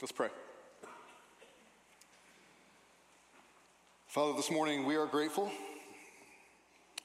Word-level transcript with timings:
Let's 0.00 0.12
pray. 0.12 0.28
Father, 4.08 4.32
this 4.32 4.50
morning 4.50 4.86
we 4.86 4.96
are 4.96 5.04
grateful. 5.04 5.52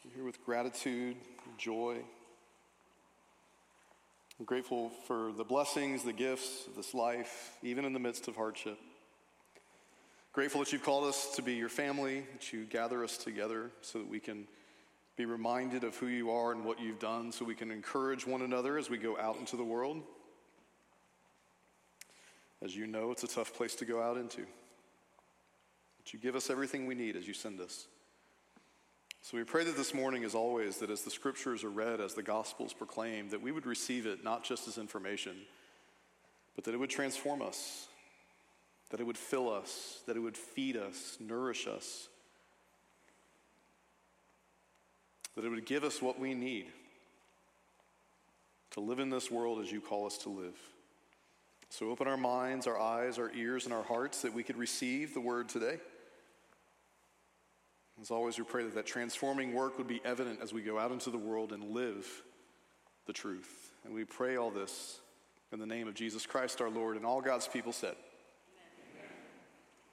We're 0.06 0.16
here 0.16 0.24
with 0.24 0.42
gratitude, 0.46 1.18
joy. 1.58 1.98
I'm 4.40 4.46
grateful 4.46 4.92
for 5.08 5.34
the 5.34 5.44
blessings, 5.44 6.04
the 6.04 6.14
gifts 6.14 6.68
of 6.68 6.78
this 6.78 6.94
life, 6.94 7.58
even 7.62 7.84
in 7.84 7.92
the 7.92 8.00
midst 8.00 8.30
of 8.30 8.38
hardship. 8.38 8.78
Grateful 10.32 10.62
that 10.62 10.72
you've 10.72 10.86
called 10.86 11.04
us 11.04 11.36
to 11.36 11.42
be 11.42 11.56
your 11.56 11.68
family, 11.68 12.24
that 12.32 12.54
you 12.54 12.64
gather 12.64 13.04
us 13.04 13.18
together 13.18 13.72
so 13.82 14.00
that 14.00 14.08
we 14.08 14.22
can 14.22 14.48
be 15.18 15.26
reminded 15.26 15.84
of 15.84 15.98
who 15.98 16.08
you 16.08 16.32
are 16.32 16.54
and 16.54 16.64
what 16.64 16.80
you've 16.80 17.00
done, 17.00 17.34
so 17.34 17.44
we 17.44 17.56
can 17.56 17.72
encourage 17.72 18.26
one 18.26 18.42
another 18.42 18.78
as 18.78 18.90
we 18.90 18.98
go 18.98 19.18
out 19.18 19.36
into 19.38 19.58
the 19.58 19.66
world. 19.66 20.02
As 22.66 22.76
you 22.76 22.88
know, 22.88 23.12
it's 23.12 23.24
a 23.24 23.28
tough 23.28 23.54
place 23.54 23.76
to 23.76 23.86
go 23.86 24.02
out 24.02 24.18
into. 24.18 24.42
But 25.98 26.12
you 26.12 26.18
give 26.18 26.36
us 26.36 26.50
everything 26.50 26.88
we 26.88 26.96
need 26.96 27.16
as 27.16 27.28
you 27.28 27.34
send 27.36 27.62
us. 27.62 27.86
So 29.22 29.38
we 29.38 29.44
pray 29.44 29.64
that 29.66 29.78
this 29.78 29.94
morning, 29.94 30.24
as 30.24 30.34
always, 30.34 30.78
that 30.78 30.90
as 30.90 31.04
the 31.04 31.12
scriptures 31.12 31.64
are 31.64 31.70
read, 31.70 32.02
as 32.02 32.16
the 32.16 32.24
gospels 32.24 32.74
proclaimed, 32.74 33.30
that 33.30 33.42
we 33.42 33.52
would 33.52 33.68
receive 33.68 34.08
it 34.08 34.24
not 34.24 34.44
just 34.44 34.68
as 34.68 34.80
information, 34.80 35.36
but 36.56 36.64
that 36.64 36.74
it 36.74 36.78
would 36.78 36.90
transform 36.90 37.44
us, 37.44 37.88
that 38.90 39.00
it 39.00 39.06
would 39.06 39.18
fill 39.18 39.48
us, 39.54 40.02
that 40.08 40.18
it 40.18 40.22
would 40.22 40.38
feed 40.38 40.76
us, 40.76 41.18
nourish 41.20 41.68
us, 41.68 42.08
that 45.36 45.46
it 45.46 45.50
would 45.50 45.68
give 45.68 45.84
us 45.84 46.02
what 46.02 46.20
we 46.20 46.34
need 46.34 46.66
to 48.72 48.80
live 48.80 48.98
in 48.98 49.12
this 49.12 49.30
world 49.30 49.60
as 49.60 49.72
you 49.72 49.82
call 49.82 50.08
us 50.08 50.18
to 50.18 50.30
live. 50.30 50.58
So 51.78 51.90
open 51.90 52.08
our 52.08 52.16
minds, 52.16 52.68
our 52.68 52.80
eyes, 52.80 53.20
our 53.20 53.30
ears, 53.36 53.66
and 53.66 53.74
our 53.74 53.84
hearts 53.84 54.22
that 54.22 54.34
we 54.34 54.44
could 54.44 54.56
receive 54.56 55.14
the 55.14 55.20
word 55.20 55.50
today. 55.50 55.78
As 58.02 58.12
always, 58.12 58.38
we 58.38 58.46
pray 58.46 58.64
that 58.64 58.76
that 58.76 58.86
transforming 58.86 59.54
work 59.54 59.78
would 59.78 59.88
be 59.88 60.00
evident 60.06 60.40
as 60.42 60.54
we 60.54 60.62
go 60.62 60.80
out 60.80 60.94
into 60.94 61.10
the 61.10 61.18
world 61.18 61.52
and 61.52 61.72
live 61.72 62.08
the 63.08 63.12
truth. 63.12 63.74
And 63.84 63.94
we 63.94 64.06
pray 64.06 64.38
all 64.38 64.52
this 64.52 65.02
in 65.52 65.60
the 65.60 65.66
name 65.66 65.90
of 65.90 65.96
Jesus 65.96 66.26
Christ 66.26 66.62
our 66.62 66.70
Lord, 66.70 66.96
and 66.96 67.06
all 67.06 67.20
God's 67.20 67.50
people 67.50 67.74
said. 67.74 67.96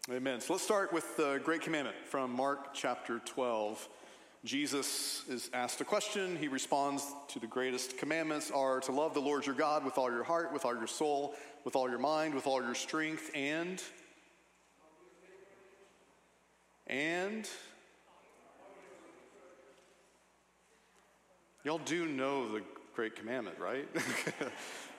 Amen. 0.07 0.19
Amen. 0.19 0.41
So 0.41 0.53
let's 0.53 0.65
start 0.65 0.93
with 0.93 1.17
the 1.17 1.41
great 1.43 1.63
commandment 1.63 1.97
from 2.05 2.31
Mark 2.31 2.75
chapter 2.75 3.19
12. 3.25 3.89
Jesus 4.45 5.23
is 5.29 5.51
asked 5.55 5.81
a 5.81 5.85
question. 5.85 6.37
He 6.37 6.49
responds 6.49 7.07
to 7.29 7.39
the 7.39 7.47
greatest 7.47 7.97
commandments 7.97 8.51
are 8.51 8.81
to 8.81 8.93
love 8.93 9.15
the 9.15 9.21
Lord 9.21 9.47
your 9.47 9.55
God 9.55 9.85
with 9.85 9.99
all 9.99 10.11
your 10.11 10.25
heart, 10.25 10.53
with 10.53 10.65
all 10.65 10.75
your 10.75 10.89
soul, 10.89 11.35
with 11.65 11.77
all 11.77 11.89
your 11.89 11.99
mind, 11.99 12.35
with 12.35 12.47
all 12.47 12.63
your 12.63 12.75
strength, 12.75 13.31
and 13.35 13.83
and 16.87 17.49
Y'all 21.65 21.79
do 21.79 22.07
know 22.07 22.53
the 22.53 22.63
great 22.93 23.15
commandment, 23.15 23.57
right? 23.61 23.87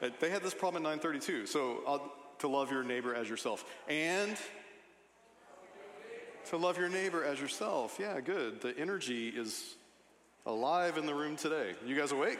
they 0.21 0.29
had 0.29 0.41
this 0.41 0.53
problem 0.53 0.77
in 0.77 0.83
932. 0.83 1.45
So 1.45 1.81
uh, 1.85 1.99
to 2.39 2.47
love 2.47 2.71
your 2.71 2.83
neighbor 2.83 3.13
as 3.13 3.27
yourself. 3.29 3.65
And 3.89 4.37
to 6.45 6.57
love 6.57 6.77
your 6.77 6.87
neighbor 6.87 7.23
as 7.25 7.39
yourself. 7.41 7.97
Yeah, 7.99 8.21
good. 8.21 8.61
The 8.61 8.77
energy 8.77 9.27
is 9.27 9.75
alive 10.45 10.97
in 10.97 11.05
the 11.05 11.13
room 11.13 11.35
today. 11.35 11.73
You 11.85 11.97
guys 11.97 12.13
awake? 12.13 12.39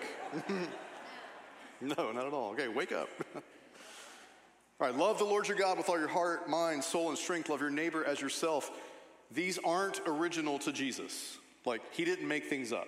no, 1.82 2.12
not 2.14 2.26
at 2.26 2.34
all. 2.34 2.52
Okay, 2.52 2.70
wake 2.70 2.94
up. 2.94 3.10
all 4.80 4.88
right, 4.88 4.96
love 4.96 5.18
the 5.18 5.24
Lord 5.24 5.48
your 5.48 5.58
God 5.58 5.78
with 5.78 5.88
all 5.90 6.00
your 6.00 6.08
heart, 6.08 6.50
mind, 6.50 6.84
soul, 6.84 7.10
and 7.10 7.18
strength. 7.18 7.50
Love 7.50 7.62
your 7.62 7.70
neighbor 7.70 8.04
as 8.04 8.20
yourself. 8.20 8.72
These 9.32 9.60
aren't 9.64 10.02
original 10.06 10.60
to 10.60 10.72
Jesus. 10.72 11.38
Like, 11.66 11.82
he 11.94 12.06
didn't 12.06 12.28
make 12.28 12.46
things 12.46 12.74
up. 12.74 12.88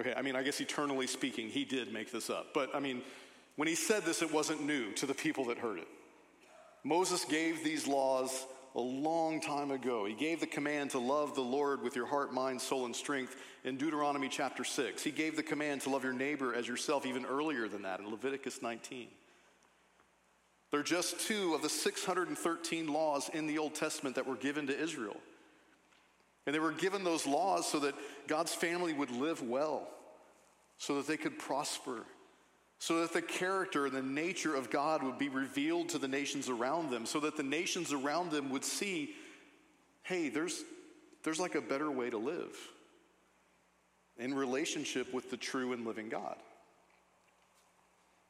Okay, 0.00 0.14
I 0.16 0.22
mean, 0.22 0.36
I 0.36 0.42
guess 0.42 0.60
eternally 0.60 1.08
speaking, 1.08 1.48
he 1.48 1.64
did 1.64 1.92
make 1.92 2.12
this 2.12 2.30
up. 2.30 2.54
But 2.54 2.74
I 2.74 2.78
mean, 2.78 3.02
when 3.56 3.66
he 3.66 3.74
said 3.74 4.04
this, 4.04 4.22
it 4.22 4.32
wasn't 4.32 4.64
new 4.64 4.92
to 4.92 5.06
the 5.06 5.14
people 5.14 5.46
that 5.46 5.58
heard 5.58 5.78
it. 5.78 5.88
Moses 6.84 7.24
gave 7.24 7.64
these 7.64 7.88
laws 7.88 8.46
a 8.76 8.80
long 8.80 9.40
time 9.40 9.72
ago. 9.72 10.04
He 10.04 10.14
gave 10.14 10.38
the 10.38 10.46
command 10.46 10.90
to 10.90 11.00
love 11.00 11.34
the 11.34 11.40
Lord 11.40 11.82
with 11.82 11.96
your 11.96 12.06
heart, 12.06 12.32
mind, 12.32 12.60
soul, 12.60 12.86
and 12.86 12.94
strength 12.94 13.34
in 13.64 13.76
Deuteronomy 13.76 14.28
chapter 14.28 14.62
6. 14.62 15.02
He 15.02 15.10
gave 15.10 15.34
the 15.34 15.42
command 15.42 15.80
to 15.80 15.90
love 15.90 16.04
your 16.04 16.12
neighbor 16.12 16.54
as 16.54 16.68
yourself 16.68 17.04
even 17.04 17.26
earlier 17.26 17.66
than 17.66 17.82
that 17.82 17.98
in 17.98 18.08
Leviticus 18.08 18.62
19. 18.62 19.08
They're 20.70 20.82
just 20.82 21.20
two 21.20 21.54
of 21.54 21.62
the 21.62 21.68
613 21.68 22.92
laws 22.92 23.30
in 23.32 23.46
the 23.46 23.58
Old 23.58 23.74
Testament 23.74 24.16
that 24.16 24.26
were 24.26 24.36
given 24.36 24.66
to 24.66 24.78
Israel. 24.78 25.16
And 26.46 26.54
they 26.54 26.60
were 26.60 26.72
given 26.72 27.04
those 27.04 27.26
laws 27.26 27.66
so 27.66 27.78
that 27.80 27.94
God's 28.26 28.54
family 28.54 28.92
would 28.92 29.10
live 29.10 29.42
well, 29.42 29.88
so 30.78 30.96
that 30.96 31.06
they 31.06 31.16
could 31.16 31.38
prosper, 31.38 32.04
so 32.78 33.00
that 33.00 33.12
the 33.12 33.22
character 33.22 33.86
and 33.86 33.94
the 33.94 34.02
nature 34.02 34.54
of 34.54 34.70
God 34.70 35.02
would 35.02 35.18
be 35.18 35.28
revealed 35.28 35.90
to 35.90 35.98
the 35.98 36.08
nations 36.08 36.48
around 36.48 36.90
them, 36.90 37.06
so 37.06 37.20
that 37.20 37.36
the 37.36 37.42
nations 37.42 37.92
around 37.92 38.30
them 38.30 38.50
would 38.50 38.64
see 38.64 39.14
hey, 40.08 40.30
there's, 40.30 40.64
there's 41.22 41.38
like 41.38 41.54
a 41.54 41.60
better 41.60 41.90
way 41.90 42.08
to 42.08 42.16
live 42.16 42.56
in 44.16 44.32
relationship 44.32 45.12
with 45.12 45.30
the 45.30 45.36
true 45.36 45.74
and 45.74 45.86
living 45.86 46.08
God. 46.08 46.36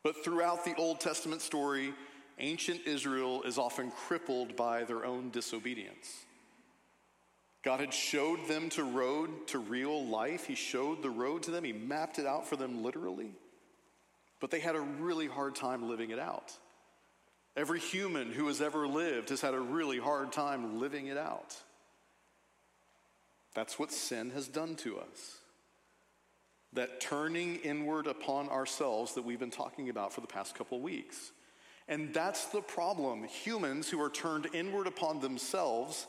But 0.02 0.24
throughout 0.24 0.64
the 0.64 0.74
Old 0.74 1.00
Testament 1.00 1.40
story, 1.40 1.94
ancient 2.38 2.82
Israel 2.86 3.42
is 3.42 3.58
often 3.58 3.90
crippled 3.90 4.56
by 4.56 4.84
their 4.84 5.04
own 5.04 5.30
disobedience. 5.30 6.24
God 7.62 7.80
had 7.80 7.92
showed 7.92 8.46
them 8.46 8.70
to 8.70 8.84
road 8.84 9.48
to 9.48 9.58
real 9.58 10.06
life. 10.06 10.46
He 10.46 10.54
showed 10.54 11.02
the 11.02 11.10
road 11.10 11.42
to 11.44 11.50
them. 11.50 11.64
He 11.64 11.72
mapped 11.72 12.18
it 12.18 12.26
out 12.26 12.46
for 12.46 12.56
them 12.56 12.82
literally. 12.82 13.32
But 14.40 14.50
they 14.50 14.60
had 14.60 14.76
a 14.76 14.80
really 14.80 15.26
hard 15.26 15.54
time 15.54 15.88
living 15.88 16.10
it 16.10 16.18
out. 16.18 16.56
Every 17.56 17.80
human 17.80 18.30
who 18.32 18.46
has 18.46 18.60
ever 18.60 18.86
lived 18.86 19.30
has 19.30 19.40
had 19.40 19.54
a 19.54 19.60
really 19.60 19.98
hard 19.98 20.32
time 20.32 20.78
living 20.78 21.08
it 21.08 21.18
out. 21.18 21.56
That's 23.54 23.78
what 23.78 23.90
sin 23.90 24.30
has 24.30 24.46
done 24.46 24.76
to 24.76 24.98
us. 25.00 25.38
That 26.74 27.00
turning 27.00 27.56
inward 27.56 28.06
upon 28.06 28.48
ourselves 28.50 29.14
that 29.14 29.24
we've 29.24 29.40
been 29.40 29.50
talking 29.50 29.88
about 29.88 30.12
for 30.12 30.20
the 30.20 30.26
past 30.28 30.54
couple 30.54 30.80
weeks. 30.80 31.32
And 31.88 32.12
that's 32.12 32.46
the 32.46 32.60
problem. 32.60 33.24
Humans 33.24 33.88
who 33.88 34.00
are 34.00 34.10
turned 34.10 34.48
inward 34.52 34.86
upon 34.86 35.20
themselves 35.20 36.06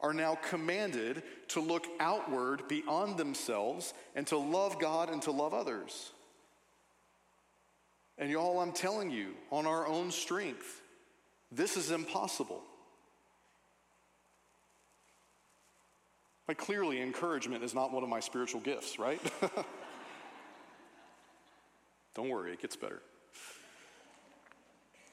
are 0.00 0.14
now 0.14 0.34
commanded 0.34 1.22
to 1.48 1.60
look 1.60 1.86
outward 2.00 2.66
beyond 2.68 3.18
themselves 3.18 3.92
and 4.14 4.26
to 4.28 4.38
love 4.38 4.78
God 4.78 5.10
and 5.10 5.20
to 5.22 5.30
love 5.30 5.52
others. 5.52 6.12
And 8.16 8.30
y'all, 8.30 8.60
I'm 8.60 8.72
telling 8.72 9.10
you, 9.10 9.34
on 9.50 9.66
our 9.66 9.86
own 9.86 10.10
strength, 10.10 10.80
this 11.52 11.76
is 11.76 11.90
impossible. 11.90 12.62
Like, 16.48 16.58
clearly, 16.58 17.00
encouragement 17.00 17.62
is 17.62 17.74
not 17.74 17.92
one 17.92 18.02
of 18.02 18.08
my 18.08 18.20
spiritual 18.20 18.60
gifts, 18.60 18.98
right? 18.98 19.20
Don't 22.14 22.28
worry, 22.28 22.52
it 22.52 22.60
gets 22.60 22.76
better. 22.76 23.02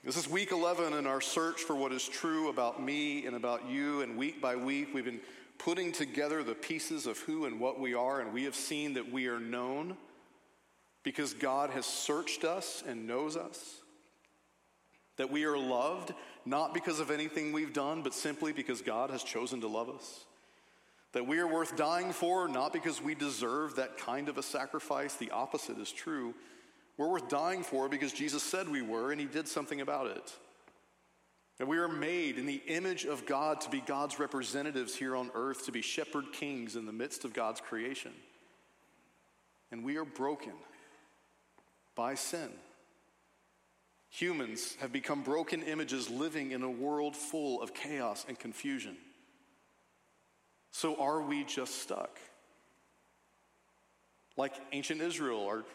This 0.04 0.16
is 0.16 0.30
week 0.30 0.52
11 0.52 0.94
in 0.94 1.08
our 1.08 1.20
search 1.20 1.64
for 1.64 1.76
what 1.76 1.92
is 1.92 2.08
true 2.08 2.50
about 2.50 2.82
me 2.82 3.26
and 3.26 3.36
about 3.36 3.68
you. 3.68 4.02
And 4.04 4.16
week 4.16 4.40
by 4.40 4.56
week, 4.56 4.90
we've 4.94 5.04
been 5.04 5.20
putting 5.58 5.92
together 5.92 6.44
the 6.44 6.54
pieces 6.54 7.08
of 7.08 7.18
who 7.20 7.46
and 7.46 7.60
what 7.60 7.80
we 7.80 7.94
are. 7.94 8.22
And 8.22 8.32
we 8.32 8.44
have 8.44 8.56
seen 8.56 8.94
that 8.94 9.12
we 9.12 9.28
are 9.28 9.40
known 9.40 9.98
because 11.04 11.34
God 11.34 11.72
has 11.72 11.86
searched 11.86 12.44
us 12.46 12.84
and 12.88 13.08
knows 13.08 13.36
us. 13.36 13.82
That 15.18 15.32
we 15.32 15.46
are 15.46 15.58
loved 15.58 16.14
not 16.46 16.76
because 16.76 17.00
of 17.00 17.10
anything 17.10 17.52
we've 17.52 17.74
done, 17.74 18.04
but 18.04 18.14
simply 18.14 18.54
because 18.54 18.82
God 18.82 19.10
has 19.10 19.24
chosen 19.24 19.62
to 19.62 19.68
love 19.68 19.90
us. 19.90 20.26
That 21.14 21.26
we 21.26 21.40
are 21.40 21.48
worth 21.48 21.76
dying 21.76 22.14
for 22.14 22.48
not 22.48 22.72
because 22.72 23.02
we 23.02 23.16
deserve 23.16 23.76
that 23.76 23.98
kind 23.98 24.30
of 24.30 24.38
a 24.38 24.44
sacrifice. 24.44 25.16
The 25.16 25.32
opposite 25.32 25.80
is 25.80 25.92
true 25.92 26.36
we're 26.98 27.10
worth 27.10 27.30
dying 27.30 27.64
for 27.64 27.88
because 27.88 28.12
Jesus 28.12 28.42
said 28.42 28.68
we 28.68 28.82
were, 28.82 29.12
and 29.12 29.22
he 29.22 29.28
did 29.28 29.48
something 29.48 29.82
about 29.82 30.08
it. 30.08 30.34
And 31.60 31.68
we 31.68 31.78
are 31.78 31.88
made 31.88 32.38
in 32.38 32.46
the 32.46 32.62
image 32.68 33.06
of 33.06 33.26
God 33.26 33.62
to 33.62 33.70
be 33.70 33.82
God's 33.82 34.20
representatives 34.20 34.96
here 34.96 35.16
on 35.16 35.32
earth, 35.34 35.66
to 35.66 35.72
be 35.72 35.82
shepherd 35.82 36.26
kings 36.32 36.76
in 36.76 36.86
the 36.86 36.92
midst 36.92 37.26
of 37.26 37.34
God's 37.34 37.62
creation. 37.62 38.14
And 39.72 39.84
we 39.84 39.98
are 39.98 40.06
broken 40.06 40.54
by 41.96 42.16
sin. 42.16 42.50
Humans 44.10 44.78
have 44.80 44.94
become 44.94 45.22
broken 45.22 45.64
images 45.64 46.10
living 46.10 46.52
in 46.52 46.64
a 46.64 46.70
world 46.70 47.16
full 47.16 47.62
of 47.62 47.74
chaos 47.74 48.26
and 48.28 48.38
confusion. 48.38 48.96
So 50.72 50.96
are 50.96 51.22
we 51.22 51.44
just 51.44 51.82
stuck? 51.82 52.20
Like 54.38 54.54
ancient 54.72 55.02
Israel, 55.02 55.46
are 55.48 55.66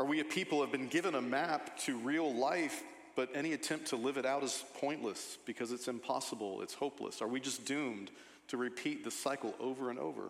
are 0.00 0.04
we 0.06 0.20
a 0.20 0.24
people 0.24 0.56
who 0.56 0.62
have 0.62 0.72
been 0.72 0.88
given 0.88 1.14
a 1.14 1.20
map 1.20 1.78
to 1.80 1.98
real 1.98 2.34
life, 2.34 2.82
but 3.16 3.28
any 3.34 3.52
attempt 3.52 3.88
to 3.88 3.96
live 3.96 4.16
it 4.16 4.24
out 4.24 4.42
is 4.42 4.64
pointless 4.80 5.36
because 5.44 5.72
it's 5.72 5.88
impossible, 5.88 6.62
it's 6.62 6.72
hopeless. 6.72 7.20
Are 7.20 7.28
we 7.28 7.38
just 7.38 7.66
doomed 7.66 8.10
to 8.48 8.56
repeat 8.56 9.04
the 9.04 9.10
cycle 9.10 9.54
over 9.60 9.90
and 9.90 9.98
over? 9.98 10.22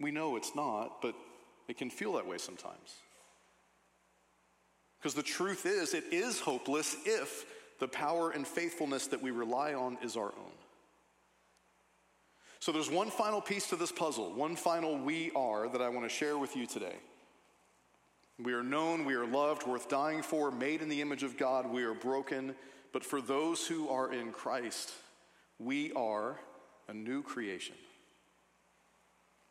We 0.00 0.10
know 0.10 0.36
it's 0.36 0.54
not, 0.54 1.02
but 1.02 1.14
it 1.68 1.76
can 1.76 1.90
feel 1.90 2.14
that 2.14 2.26
way 2.26 2.38
sometimes. 2.38 2.94
Because 4.98 5.12
the 5.12 5.22
truth 5.22 5.66
is, 5.66 5.92
it 5.92 6.04
is 6.10 6.40
hopeless 6.40 6.96
if 7.04 7.44
the 7.80 7.88
power 7.88 8.30
and 8.30 8.46
faithfulness 8.46 9.08
that 9.08 9.22
we 9.22 9.30
rely 9.30 9.74
on 9.74 9.98
is 10.02 10.16
our 10.16 10.32
own. 10.32 10.67
So 12.60 12.72
there's 12.72 12.90
one 12.90 13.10
final 13.10 13.40
piece 13.40 13.68
to 13.68 13.76
this 13.76 13.92
puzzle, 13.92 14.32
one 14.32 14.56
final 14.56 14.98
we 14.98 15.30
are 15.36 15.68
that 15.68 15.80
I 15.80 15.88
want 15.88 16.08
to 16.08 16.14
share 16.14 16.36
with 16.36 16.56
you 16.56 16.66
today. 16.66 16.96
We 18.42 18.52
are 18.52 18.62
known, 18.62 19.04
we 19.04 19.14
are 19.14 19.26
loved, 19.26 19.66
worth 19.66 19.88
dying 19.88 20.22
for, 20.22 20.50
made 20.50 20.82
in 20.82 20.88
the 20.88 21.00
image 21.00 21.22
of 21.22 21.36
God, 21.36 21.70
we 21.70 21.84
are 21.84 21.94
broken. 21.94 22.54
But 22.92 23.04
for 23.04 23.20
those 23.20 23.66
who 23.66 23.88
are 23.88 24.12
in 24.12 24.32
Christ, 24.32 24.92
we 25.58 25.92
are 25.92 26.38
a 26.88 26.94
new 26.94 27.22
creation. 27.22 27.74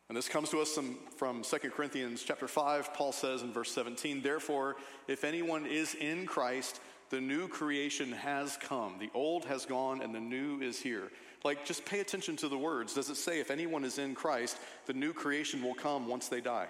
And 0.08 0.16
this 0.16 0.28
comes 0.28 0.48
to 0.50 0.60
us 0.60 0.72
from, 0.72 0.96
from 1.16 1.42
2 1.42 1.58
Corinthians 1.70 2.22
chapter 2.22 2.48
5. 2.48 2.94
Paul 2.94 3.12
says 3.12 3.42
in 3.42 3.52
verse 3.52 3.70
17, 3.72 4.22
Therefore, 4.22 4.76
if 5.06 5.22
anyone 5.22 5.66
is 5.66 5.94
in 5.94 6.24
Christ, 6.24 6.80
the 7.10 7.20
new 7.20 7.46
creation 7.46 8.12
has 8.12 8.56
come. 8.56 8.96
The 8.98 9.10
old 9.12 9.44
has 9.44 9.66
gone 9.66 10.00
and 10.00 10.14
the 10.14 10.20
new 10.20 10.60
is 10.60 10.80
here. 10.80 11.10
Like, 11.44 11.64
just 11.64 11.84
pay 11.84 12.00
attention 12.00 12.36
to 12.36 12.48
the 12.48 12.58
words. 12.58 12.94
Does 12.94 13.10
it 13.10 13.16
say, 13.16 13.40
if 13.40 13.50
anyone 13.50 13.84
is 13.84 13.98
in 13.98 14.14
Christ, 14.14 14.58
the 14.86 14.92
new 14.92 15.12
creation 15.12 15.62
will 15.62 15.74
come 15.74 16.08
once 16.08 16.28
they 16.28 16.40
die? 16.40 16.66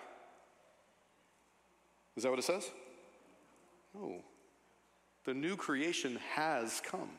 Is 2.16 2.22
that 2.22 2.30
what 2.30 2.38
it 2.38 2.44
says? 2.44 2.68
No. 3.94 4.16
The 5.24 5.34
new 5.34 5.56
creation 5.56 6.18
has 6.34 6.80
come. 6.84 7.10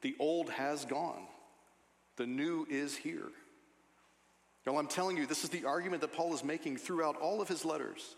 The 0.00 0.14
old 0.18 0.50
has 0.50 0.84
gone. 0.84 1.26
The 2.16 2.26
new 2.26 2.66
is 2.70 2.96
here. 2.96 3.28
Well, 4.64 4.78
I'm 4.78 4.86
telling 4.86 5.16
you, 5.16 5.26
this 5.26 5.44
is 5.44 5.50
the 5.50 5.64
argument 5.64 6.02
that 6.02 6.12
Paul 6.12 6.34
is 6.34 6.44
making 6.44 6.76
throughout 6.76 7.16
all 7.16 7.40
of 7.40 7.48
his 7.48 7.64
letters. 7.64 8.16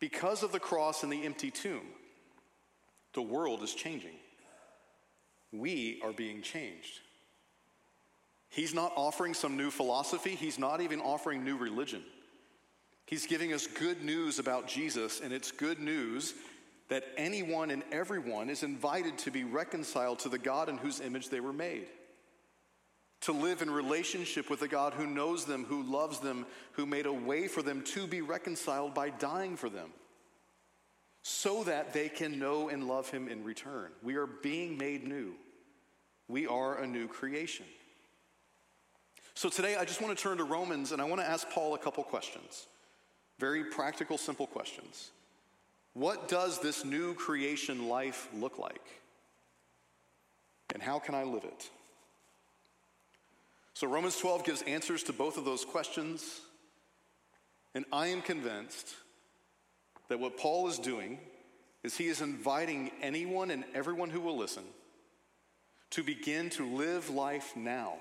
Because 0.00 0.42
of 0.42 0.52
the 0.52 0.60
cross 0.60 1.02
and 1.02 1.10
the 1.10 1.24
empty 1.24 1.50
tomb, 1.50 1.86
the 3.14 3.22
world 3.22 3.62
is 3.62 3.72
changing. 3.72 4.16
We 5.52 6.00
are 6.02 6.12
being 6.12 6.42
changed. 6.42 7.00
He's 8.48 8.74
not 8.74 8.92
offering 8.96 9.34
some 9.34 9.56
new 9.56 9.70
philosophy, 9.70 10.34
he's 10.34 10.58
not 10.58 10.80
even 10.80 11.00
offering 11.00 11.44
new 11.44 11.56
religion. 11.56 12.02
He's 13.06 13.26
giving 13.26 13.52
us 13.52 13.66
good 13.66 14.02
news 14.02 14.38
about 14.38 14.68
Jesus, 14.68 15.20
and 15.20 15.32
it's 15.32 15.50
good 15.50 15.78
news 15.78 16.34
that 16.88 17.04
anyone 17.16 17.70
and 17.70 17.82
everyone 17.90 18.48
is 18.48 18.62
invited 18.62 19.18
to 19.18 19.30
be 19.30 19.44
reconciled 19.44 20.20
to 20.20 20.28
the 20.28 20.38
God 20.38 20.68
in 20.68 20.78
whose 20.78 21.00
image 21.00 21.28
they 21.28 21.40
were 21.40 21.52
made 21.52 21.86
to 23.22 23.32
live 23.32 23.62
in 23.62 23.70
relationship 23.70 24.50
with 24.50 24.62
a 24.62 24.68
God 24.68 24.94
who 24.94 25.06
knows 25.06 25.44
them, 25.44 25.64
who 25.64 25.82
loves 25.84 26.18
them, 26.18 26.44
who 26.72 26.86
made 26.86 27.06
a 27.06 27.12
way 27.12 27.48
for 27.48 27.62
them 27.62 27.82
to 27.82 28.06
be 28.06 28.20
reconciled 28.20 28.94
by 28.94 29.10
dying 29.10 29.56
for 29.56 29.70
them, 29.70 29.90
so 31.22 31.64
that 31.64 31.92
they 31.92 32.08
can 32.08 32.38
know 32.38 32.68
and 32.68 32.88
love 32.88 33.10
Him 33.10 33.28
in 33.28 33.44
return. 33.44 33.90
We 34.02 34.16
are 34.16 34.26
being 34.26 34.76
made 34.76 35.06
new, 35.06 35.34
we 36.28 36.46
are 36.46 36.78
a 36.78 36.86
new 36.86 37.08
creation. 37.08 37.66
So 39.34 39.48
today, 39.48 39.76
I 39.76 39.84
just 39.84 40.02
want 40.02 40.16
to 40.16 40.22
turn 40.22 40.38
to 40.38 40.44
Romans 40.44 40.92
and 40.92 41.00
I 41.00 41.06
want 41.06 41.20
to 41.20 41.28
ask 41.28 41.48
Paul 41.50 41.74
a 41.74 41.78
couple 41.78 42.04
questions. 42.04 42.66
Very 43.38 43.64
practical, 43.64 44.18
simple 44.18 44.46
questions. 44.46 45.10
What 45.94 46.28
does 46.28 46.60
this 46.60 46.84
new 46.84 47.14
creation 47.14 47.88
life 47.88 48.28
look 48.34 48.58
like? 48.58 48.86
And 50.74 50.82
how 50.82 50.98
can 50.98 51.14
I 51.14 51.24
live 51.24 51.44
it? 51.44 51.70
So 53.74 53.86
Romans 53.86 54.16
12 54.18 54.44
gives 54.44 54.62
answers 54.62 55.02
to 55.04 55.12
both 55.12 55.36
of 55.36 55.44
those 55.44 55.64
questions. 55.64 56.40
And 57.74 57.84
I 57.92 58.08
am 58.08 58.22
convinced 58.22 58.94
that 60.08 60.20
what 60.20 60.36
Paul 60.36 60.68
is 60.68 60.78
doing 60.78 61.18
is 61.82 61.96
he 61.96 62.08
is 62.08 62.20
inviting 62.20 62.90
anyone 63.00 63.50
and 63.50 63.64
everyone 63.74 64.10
who 64.10 64.20
will 64.20 64.36
listen 64.36 64.64
to 65.90 66.02
begin 66.02 66.50
to 66.50 66.66
live 66.66 67.10
life 67.10 67.52
now 67.56 67.94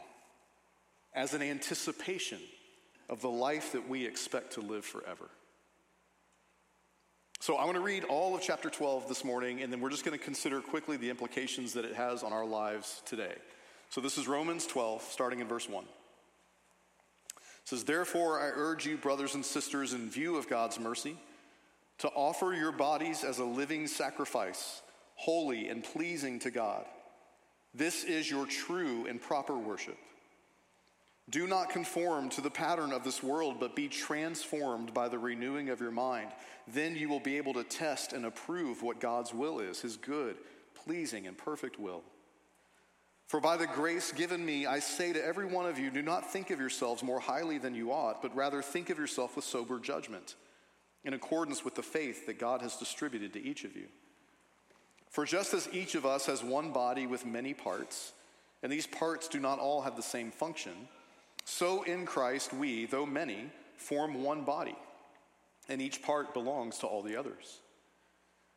as 1.13 1.33
an 1.33 1.42
anticipation 1.42 2.39
of 3.09 3.21
the 3.21 3.30
life 3.30 3.74
that 3.74 3.89
we 3.89 4.06
expect 4.06 4.53
to 4.53 4.62
live 4.62 4.86
forever. 4.86 5.30
So 7.42 7.56
I 7.56 7.65
want 7.65 7.75
to 7.75 7.81
read 7.81 8.03
all 8.03 8.36
of 8.36 8.42
chapter 8.42 8.69
12 8.69 9.07
this 9.09 9.25
morning, 9.25 9.62
and 9.62 9.74
then 9.74 9.81
we're 9.81 9.89
just 9.89 10.06
going 10.06 10.18
to 10.18 10.24
consider 10.24 10.62
quickly 10.62 10.95
the 10.95 11.09
implications 11.09 11.74
that 11.74 11.86
it 11.86 11.95
has 11.95 12.24
on 12.24 12.31
our 12.31 12.45
lives 12.45 13.01
today. 13.06 13.33
So 13.89 14.00
this 14.00 14.18
is 14.18 14.27
Romans 14.27 14.68
12, 14.68 15.01
starting 15.01 15.39
in 15.39 15.48
verse 15.48 15.68
1. 15.68 15.83
It 15.83 15.89
says, 17.65 17.83
Therefore, 17.83 18.39
I 18.39 18.51
urge 18.53 18.86
you, 18.86 18.95
brothers 18.95 19.33
and 19.33 19.44
sisters, 19.44 19.94
in 19.94 20.09
view 20.09 20.38
of 20.38 20.48
God's 20.48 20.80
mercy, 20.80 21.18
to 22.01 22.07
offer 22.09 22.53
your 22.53 22.71
bodies 22.71 23.24
as 23.24 23.38
a 23.38 23.45
living 23.45 23.86
sacrifice, 23.86 24.81
holy 25.13 25.68
and 25.68 25.83
pleasing 25.83 26.39
to 26.39 26.50
God. 26.50 26.83
This 27.75 28.03
is 28.03 28.30
your 28.30 28.48
true 28.48 29.06
and 29.07 29.21
proper 29.21 29.56
worship. 29.56 29.98
Do 31.30 31.45
not 31.45 31.69
conform 31.69 32.30
to 32.30 32.42
the 32.42 32.50
pattern 32.50 32.92
of 32.92 33.03
this 33.03 33.21
world, 33.21 33.57
but 33.59 33.75
be 33.75 33.88
transformed 33.88 34.95
by 34.95 35.09
the 35.09 35.19
renewing 35.19 35.69
of 35.69 35.80
your 35.80 35.92
mind. 35.92 36.31
Then 36.68 36.95
you 36.95 37.07
will 37.07 37.19
be 37.19 37.38
able 37.38 37.53
to 37.53 37.63
test 37.63 38.13
and 38.13 38.25
approve 38.25 38.81
what 38.81 39.00
God's 39.00 39.31
will 39.31 39.59
is, 39.59 39.81
his 39.81 39.95
good, 39.95 40.38
pleasing, 40.83 41.27
and 41.27 41.38
perfect 41.38 41.80
will. 41.80 42.01
For 43.27 43.39
by 43.39 43.57
the 43.57 43.68
grace 43.68 44.12
given 44.12 44.44
me, 44.44 44.65
I 44.65 44.80
say 44.80 45.13
to 45.13 45.24
every 45.24 45.45
one 45.45 45.68
of 45.68 45.77
you, 45.77 45.92
do 45.92 46.01
not 46.01 46.33
think 46.33 46.50
of 46.50 46.59
yourselves 46.59 47.03
more 47.03 47.19
highly 47.19 47.59
than 47.59 47.75
you 47.75 47.92
ought, 47.92 48.24
but 48.24 48.36
rather 48.36 48.63
think 48.63 48.89
of 48.89 48.98
yourself 48.98 49.36
with 49.36 49.45
sober 49.45 49.80
judgment, 49.80 50.36
in 51.03 51.13
accordance 51.13 51.65
with 51.65 51.75
the 51.75 51.83
faith 51.83 52.25
that 52.25 52.39
God 52.39 52.62
has 52.62 52.75
distributed 52.77 53.33
to 53.33 53.44
each 53.44 53.63
of 53.63 53.75
you. 53.75 53.88
For 55.09 55.25
just 55.25 55.53
as 55.53 55.68
each 55.74 55.95
of 55.95 56.06
us 56.06 56.25
has 56.27 56.44
one 56.44 56.71
body 56.71 57.07
with 57.07 57.25
many 57.25 57.53
parts, 57.53 58.13
and 58.63 58.71
these 58.71 58.88
parts 58.88 59.27
do 59.27 59.39
not 59.39 59.59
all 59.59 59.81
have 59.81 59.95
the 59.95 60.01
same 60.01 60.31
function, 60.31 60.74
so 61.44 61.83
in 61.83 62.06
Christ 62.06 62.53
we, 62.53 62.86
though 62.86 63.06
many, 63.06 63.50
form 63.75 64.24
one 64.24 64.44
body, 64.44 64.75
and 65.68 65.81
each 65.81 66.01
part 66.01 66.33
belongs 66.33 66.77
to 66.80 66.88
all 66.88 67.01
the 67.01 67.18
others. 67.18 67.59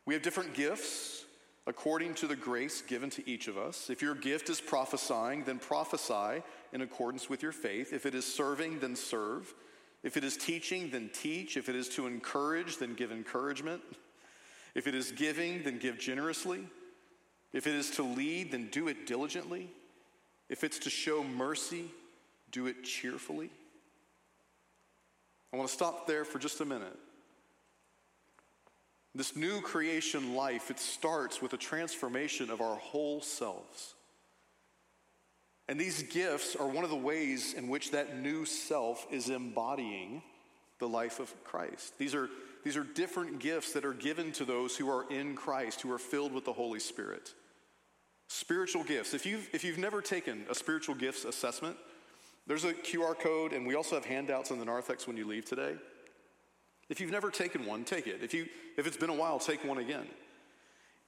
We 0.06 0.14
have 0.14 0.23
different 0.23 0.55
gifts 0.55 1.25
according 1.67 2.15
to 2.15 2.27
the 2.27 2.36
grace 2.36 2.82
given 2.82 3.08
to 3.10 3.29
each 3.29 3.48
of 3.48 3.56
us. 3.56 3.89
If 3.89 4.03
your 4.03 4.15
gift 4.15 4.51
is 4.51 4.60
prophesying, 4.60 5.44
then 5.44 5.58
prophesy 5.58 6.43
in 6.72 6.82
accordance 6.82 7.31
with 7.31 7.43
your 7.43 7.53
faith. 7.53 7.93
If 7.93 8.05
it 8.05 8.15
is 8.15 8.27
serving, 8.27 8.81
then 8.81 8.96
serve. 8.96 9.53
If 10.05 10.19
it 10.19 10.23
is 10.23 10.37
teaching, 10.37 10.91
then 10.91 11.11
teach. 11.13 11.56
If 11.56 11.69
it 11.69 11.75
is 11.75 11.89
to 11.91 12.06
encourage, 12.06 12.77
then 12.77 12.94
give 12.94 13.11
encouragement. 13.11 13.81
If 14.75 14.87
it 14.87 14.94
is 14.94 15.11
giving, 15.11 15.63
then 15.63 15.79
give 15.79 15.99
generously. 15.99 16.67
If 17.55 17.67
it 17.67 17.75
is 17.75 17.91
to 17.93 18.03
lead, 18.03 18.53
then 18.53 18.69
do 18.70 18.89
it 18.89 19.06
diligently. 19.06 19.70
If 20.51 20.63
it's 20.63 20.79
to 20.81 20.91
show 20.91 21.25
mercy, 21.25 21.87
do 22.53 22.67
it 22.67 22.84
cheerfully. 22.84 23.51
I 25.53 25.56
want 25.56 25.69
to 25.69 25.75
stop 25.75 26.06
there 26.06 26.25
for 26.25 26.39
just 26.39 26.61
a 26.61 26.65
minute. 26.65 26.99
This 29.15 29.37
new 29.37 29.61
creation 29.61 30.34
life, 30.34 30.70
it 30.70 30.81
starts 30.81 31.41
with 31.41 31.53
a 31.53 31.56
transformation 31.56 32.51
of 32.51 32.61
our 32.61 32.75
whole 32.75 33.23
selves. 33.23 33.94
And 35.68 35.80
these 35.80 36.02
gifts 36.02 36.56
are 36.56 36.66
one 36.66 36.84
of 36.84 36.90
the 36.90 36.96
ways 36.96 37.54
in 37.54 37.68
which 37.68 37.90
that 37.92 38.18
new 38.18 38.44
self 38.44 39.06
is 39.10 39.30
embodying 39.30 40.22
the 40.78 40.88
life 40.88 41.20
of 41.20 41.32
Christ. 41.44 41.98
These 41.98 42.14
are, 42.14 42.28
these 42.64 42.76
are 42.76 42.84
different 42.84 43.38
gifts 43.38 43.72
that 43.72 43.84
are 43.84 43.94
given 43.94 44.32
to 44.32 44.44
those 44.44 44.76
who 44.76 44.90
are 44.90 45.10
in 45.10 45.34
Christ, 45.34 45.80
who 45.80 45.92
are 45.92 45.98
filled 45.98 46.32
with 46.32 46.44
the 46.44 46.52
Holy 46.52 46.80
Spirit. 46.80 47.32
Spiritual 48.28 48.84
gifts. 48.84 49.14
If 49.14 49.24
you've, 49.24 49.48
if 49.52 49.64
you've 49.64 49.78
never 49.78 50.02
taken 50.02 50.44
a 50.50 50.54
spiritual 50.54 50.94
gifts 50.94 51.24
assessment, 51.24 51.76
there's 52.46 52.64
a 52.64 52.74
QR 52.74 53.18
code, 53.18 53.52
and 53.52 53.66
we 53.66 53.74
also 53.74 53.94
have 53.94 54.04
handouts 54.04 54.50
in 54.50 54.58
the 54.58 54.64
narthex 54.66 55.06
when 55.06 55.16
you 55.16 55.26
leave 55.26 55.46
today. 55.46 55.74
If 56.90 57.00
you've 57.00 57.10
never 57.10 57.30
taken 57.30 57.64
one, 57.64 57.84
take 57.84 58.06
it. 58.06 58.22
If, 58.22 58.34
you, 58.34 58.46
if 58.76 58.86
it's 58.86 58.98
been 58.98 59.10
a 59.10 59.14
while, 59.14 59.38
take 59.38 59.64
one 59.64 59.78
again. 59.78 60.06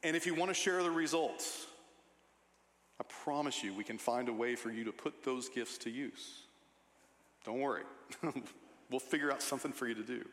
And 0.03 0.17
if 0.17 0.25
you 0.25 0.35
want 0.35 0.51
to 0.51 0.55
share 0.55 0.83
the 0.83 0.91
results, 0.91 1.67
I 3.01 3.05
promise 3.25 3.63
you 3.63 3.75
we 3.75 3.85
can 3.85 3.99
find 3.99 4.29
a 4.29 4.33
way 4.33 4.57
for 4.57 4.71
you 4.71 4.85
to 4.85 4.93
put 4.93 5.25
those 5.25 5.49
gifts 5.49 5.79
to 5.79 5.91
use. 5.91 6.43
Don't 7.45 7.61
worry, 7.61 7.83
we'll 8.91 9.01
figure 9.01 9.31
out 9.31 9.43
something 9.43 9.73
for 9.73 9.87
you 9.87 9.95
to 9.95 10.03
do. 10.03 10.25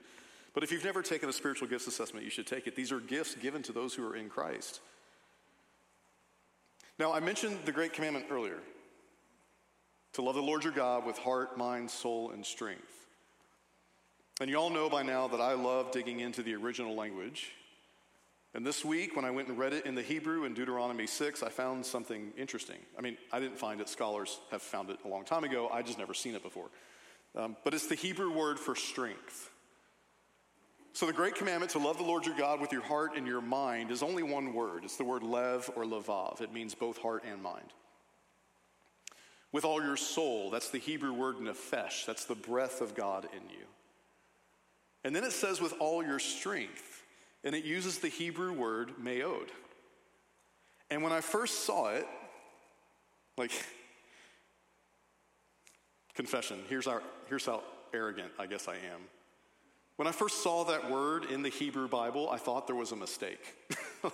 But 0.54 0.64
if 0.64 0.72
you've 0.72 0.86
never 0.86 1.02
taken 1.02 1.30
a 1.30 1.34
spiritual 1.34 1.68
gifts 1.68 1.88
assessment, 1.88 2.26
you 2.26 2.32
should 2.32 2.48
take 2.48 2.68
it. 2.68 2.76
These 2.76 2.92
are 2.92 3.00
gifts 3.00 3.36
given 3.36 3.64
to 3.64 3.74
those 3.74 3.94
who 3.94 4.08
are 4.08 4.16
in 4.16 4.30
Christ. 4.30 4.82
Now, 7.00 7.12
I 7.12 7.20
mentioned 7.20 7.58
the 7.66 7.72
great 7.72 7.94
commandment 7.94 8.28
earlier 8.30 8.60
to 10.14 10.22
love 10.22 10.36
the 10.36 10.42
Lord 10.42 10.64
your 10.64 10.74
God 10.74 11.06
with 11.06 11.18
heart, 11.18 11.58
mind, 11.58 11.90
soul, 11.90 12.30
and 12.30 12.46
strength. 12.46 13.08
And 14.40 14.50
you 14.50 14.58
all 14.58 14.70
know 14.70 14.90
by 14.90 15.02
now 15.02 15.28
that 15.28 15.42
I 15.42 15.54
love 15.54 15.92
digging 15.92 16.20
into 16.20 16.44
the 16.44 16.54
original 16.56 16.96
language. 16.96 17.52
And 18.56 18.66
this 18.66 18.86
week, 18.86 19.16
when 19.16 19.26
I 19.26 19.32
went 19.32 19.48
and 19.48 19.58
read 19.58 19.74
it 19.74 19.88
in 19.88 19.96
the 19.96 20.04
Hebrew 20.04 20.44
in 20.44 20.54
Deuteronomy 20.54 21.08
6, 21.08 21.42
I 21.42 21.50
found 21.50 21.84
something 21.86 22.32
interesting. 22.38 22.78
I 22.98 23.02
mean, 23.02 23.18
I 23.32 23.40
didn't 23.40 23.58
find 23.58 23.82
it, 23.82 23.90
scholars 23.90 24.40
have 24.52 24.62
found 24.62 24.92
it 24.92 25.00
a 25.06 25.08
long 25.08 25.26
time 25.26 25.44
ago. 25.44 25.70
I 25.74 25.82
just 25.82 25.98
never 25.98 26.14
seen 26.14 26.36
it 26.36 26.44
before. 26.44 26.70
Um, 27.36 27.58
but 27.64 27.74
it's 27.74 27.88
the 27.88 27.96
Hebrew 27.96 28.32
word 28.32 28.60
for 28.60 28.76
strength. 28.76 29.50
So, 30.96 31.08
the 31.08 31.14
great 31.14 31.34
commandment 31.34 31.72
to 31.72 31.80
love 31.80 31.98
the 31.98 32.04
Lord 32.04 32.28
your 32.28 32.38
God 32.38 32.62
with 32.62 32.72
your 32.72 32.84
heart 32.84 33.18
and 33.18 33.26
your 33.26 33.42
mind 33.42 33.90
is 33.90 34.04
only 34.04 34.22
one 34.22 34.54
word. 34.54 34.84
It's 34.84 34.98
the 34.98 35.04
word 35.04 35.24
lev 35.24 35.72
or 35.76 35.86
levav. 35.86 36.40
It 36.40 36.54
means 36.54 36.76
both 36.76 37.00
heart 37.00 37.24
and 37.28 37.42
mind. 37.42 37.74
With 39.52 39.66
all 39.66 39.82
your 39.82 39.98
soul, 39.98 40.52
that's 40.52 40.70
the 40.70 40.78
Hebrew 40.78 41.14
word 41.14 41.38
nephesh. 41.38 42.06
That's 42.06 42.26
the 42.26 42.36
breath 42.36 42.82
of 42.82 42.94
God 42.94 43.28
in 43.36 43.50
you. 43.50 43.66
And 45.04 45.16
then 45.16 45.24
it 45.24 45.32
says 45.32 45.60
with 45.60 45.74
all 45.80 46.04
your 46.04 46.20
strength, 46.20 46.93
and 47.44 47.56
it 47.56 47.66
uses 47.66 48.00
the 48.00 48.08
Hebrew 48.08 48.54
word 48.54 48.94
meod. 49.02 49.50
And 50.90 51.04
when 51.04 51.12
I 51.12 51.22
first 51.22 51.66
saw 51.66 51.90
it, 51.90 52.08
like, 53.38 53.52
confession, 56.16 56.60
here's, 56.70 56.88
our, 56.88 57.02
here's 57.28 57.46
how 57.46 57.64
arrogant 57.94 58.32
I 58.40 58.46
guess 58.46 58.68
I 58.68 58.76
am. 58.76 59.02
When 59.96 60.08
I 60.08 60.12
first 60.12 60.42
saw 60.42 60.64
that 60.66 60.90
word 60.90 61.26
in 61.26 61.44
the 61.44 61.50
Hebrew 61.50 61.88
Bible, 61.88 62.30
I 62.30 62.38
thought 62.38 62.68
there 62.68 62.76
was 62.76 62.92
a 62.92 62.96
mistake. 62.96 63.40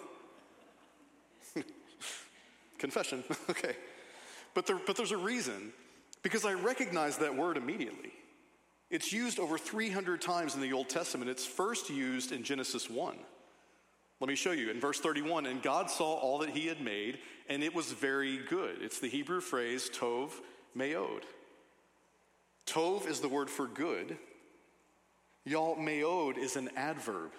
Confession, 2.79 3.23
okay. 3.49 3.75
But, 4.53 4.65
there, 4.65 4.79
but 4.85 4.95
there's 4.95 5.11
a 5.11 5.17
reason, 5.17 5.73
because 6.23 6.45
I 6.45 6.53
recognized 6.53 7.19
that 7.19 7.35
word 7.35 7.57
immediately. 7.57 8.11
It's 8.89 9.13
used 9.13 9.39
over 9.39 9.57
300 9.57 10.21
times 10.21 10.55
in 10.55 10.61
the 10.61 10.73
Old 10.73 10.89
Testament. 10.89 11.29
It's 11.29 11.45
first 11.45 11.89
used 11.89 12.31
in 12.31 12.43
Genesis 12.43 12.89
1. 12.89 13.17
Let 14.19 14.27
me 14.27 14.35
show 14.35 14.51
you. 14.51 14.69
In 14.69 14.79
verse 14.79 14.99
31, 14.99 15.45
and 15.45 15.61
God 15.61 15.89
saw 15.89 16.13
all 16.15 16.39
that 16.39 16.49
he 16.49 16.67
had 16.67 16.81
made, 16.81 17.19
and 17.47 17.63
it 17.63 17.73
was 17.73 17.91
very 17.91 18.37
good. 18.49 18.81
It's 18.81 18.99
the 18.99 19.07
Hebrew 19.07 19.41
phrase 19.41 19.89
tov 19.93 20.31
meod. 20.75 21.23
Tov 22.65 23.07
is 23.07 23.19
the 23.19 23.29
word 23.29 23.49
for 23.49 23.67
good, 23.67 24.17
Y'all, 25.49 25.75
meod 25.75 26.37
is 26.37 26.55
an 26.55 26.69
adverb. 26.75 27.31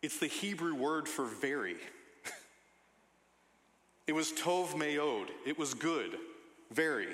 It's 0.00 0.18
the 0.18 0.26
Hebrew 0.26 0.74
word 0.74 1.06
for 1.08 1.26
very. 1.26 1.76
it 4.06 4.14
was 4.14 4.32
tov 4.32 4.68
meod. 4.68 5.26
It 5.44 5.58
was 5.58 5.74
good, 5.74 6.16
very. 6.70 7.08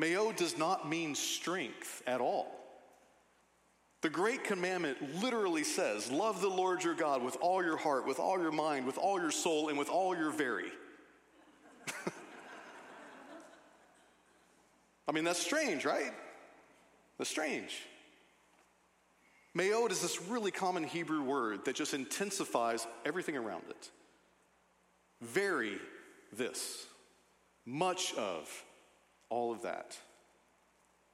Meod 0.00 0.36
does 0.36 0.56
not 0.56 0.88
mean 0.88 1.14
strength 1.14 2.02
at 2.06 2.20
all. 2.20 2.56
The 4.02 4.08
great 4.08 4.44
commandment 4.44 5.20
literally 5.22 5.64
says, 5.64 6.10
Love 6.10 6.40
the 6.40 6.48
Lord 6.48 6.82
your 6.82 6.94
God 6.94 7.22
with 7.22 7.36
all 7.40 7.62
your 7.62 7.76
heart, 7.76 8.06
with 8.06 8.18
all 8.18 8.40
your 8.40 8.50
mind, 8.52 8.86
with 8.86 8.96
all 8.96 9.20
your 9.20 9.30
soul, 9.30 9.68
and 9.68 9.78
with 9.78 9.90
all 9.90 10.16
your 10.16 10.30
very. 10.30 10.72
I 15.06 15.12
mean, 15.12 15.24
that's 15.24 15.38
strange, 15.38 15.84
right? 15.84 16.14
That's 17.18 17.28
strange. 17.28 17.78
Meod 19.54 19.90
is 19.90 20.00
this 20.00 20.22
really 20.22 20.50
common 20.50 20.84
Hebrew 20.84 21.22
word 21.22 21.66
that 21.66 21.76
just 21.76 21.92
intensifies 21.92 22.86
everything 23.04 23.36
around 23.36 23.64
it. 23.68 23.90
Very 25.20 25.78
this, 26.32 26.86
much 27.66 28.14
of, 28.14 28.48
all 29.30 29.52
of 29.52 29.62
that. 29.62 29.96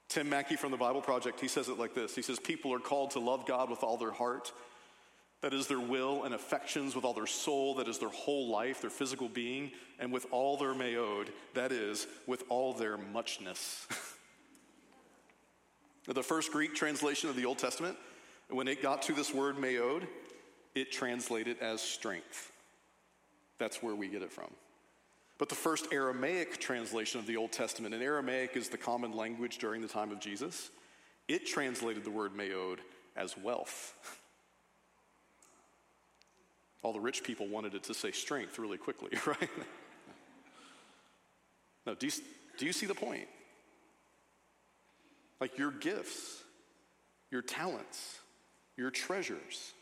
Tim 0.09 0.29
Mackie 0.29 0.57
from 0.57 0.71
the 0.71 0.77
Bible 0.77 1.03
Project, 1.03 1.41
he 1.41 1.49
says 1.49 1.69
it 1.69 1.79
like 1.79 1.95
this 1.95 2.15
He 2.15 2.23
says, 2.23 2.39
People 2.39 2.73
are 2.73 2.79
called 2.79 3.13
to 3.13 3.21
love 3.21 3.47
God 3.47 3.71
with 3.71 3.83
all 3.83 3.97
their 3.97 4.13
heart, 4.13 4.53
that 5.43 5.53
is 5.53 5.67
their 5.67 5.81
will 5.81 6.25
and 6.25 6.35
affections, 6.35 6.95
with 6.95 7.05
all 7.05 7.15
their 7.15 7.27
soul, 7.27 7.75
that 7.77 7.89
is 7.89 7.99
their 7.99 8.09
whole 8.09 8.49
life, 8.49 8.81
their 8.81 8.91
physical 8.91 9.29
being, 9.29 9.71
and 9.99 10.13
with 10.13 10.27
all 10.31 10.57
their 10.57 10.75
meod, 10.75 11.29
that 11.55 11.73
is, 11.73 12.07
with 12.27 12.45
all 12.49 12.73
their 12.73 12.97
muchness. 12.97 13.87
the 16.07 16.23
first 16.23 16.53
Greek 16.53 16.75
translation 16.75 17.29
of 17.29 17.37
the 17.37 17.45
Old 17.45 17.59
Testament 17.59 17.97
when 18.49 18.69
it 18.69 18.81
got 18.81 19.03
to 19.03 19.13
this 19.13 19.35
word 19.35 19.57
meod, 19.57 20.07
it 20.75 20.93
translated 20.93 21.59
as 21.61 21.81
strength. 21.81 22.53
That's 23.59 23.83
where 23.83 23.95
we 23.95 24.09
get 24.09 24.23
it 24.23 24.33
from. 24.33 24.51
But 25.39 25.49
the 25.49 25.55
first 25.55 25.89
Aramaic 25.93 26.59
translation 26.59 27.21
of 27.21 27.27
the 27.27 27.37
Old 27.37 27.53
Testament, 27.53 27.95
and 27.95 28.03
Aramaic 28.03 28.57
is 28.57 28.69
the 28.69 28.79
common 28.79 29.13
language 29.13 29.59
during 29.59 29.83
the 29.83 29.89
time 29.89 30.11
of 30.11 30.19
Jesus, 30.19 30.71
it 31.29 31.47
translated 31.47 32.05
the 32.05 32.11
word 32.11 32.33
meod 32.35 32.79
as 33.17 33.37
wealth. 33.37 33.95
All 36.83 36.93
the 36.93 37.01
rich 37.01 37.23
people 37.23 37.49
wanted 37.49 37.75
it 37.75 37.83
to 37.85 37.95
say 37.95 38.13
strength 38.13 38.59
really 38.59 38.79
quickly, 38.79 39.11
right? 39.27 39.51
no, 41.87 41.95
do 41.95 42.07
you, 42.07 42.13
do 42.59 42.67
you 42.67 42.73
see 42.73 42.87
the 42.87 42.95
point? 42.95 43.29
Like 45.41 45.59
your 45.59 45.71
gifts, 45.71 46.43
your 47.31 47.43
talents, 47.43 48.21
your 48.77 48.91
treasures, 48.91 49.73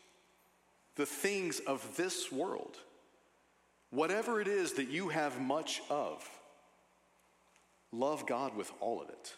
the 0.95 1.05
things 1.05 1.59
of 1.61 1.95
this 1.95 2.31
world, 2.31 2.77
whatever 3.95 4.41
it 4.41 4.47
is 4.47 4.73
that 4.73 4.89
you 4.89 5.09
have 5.09 5.39
much 5.39 5.81
of, 5.89 6.27
love 7.91 8.25
God 8.27 8.55
with 8.55 8.71
all 8.79 9.01
of 9.01 9.09
it. 9.09 9.33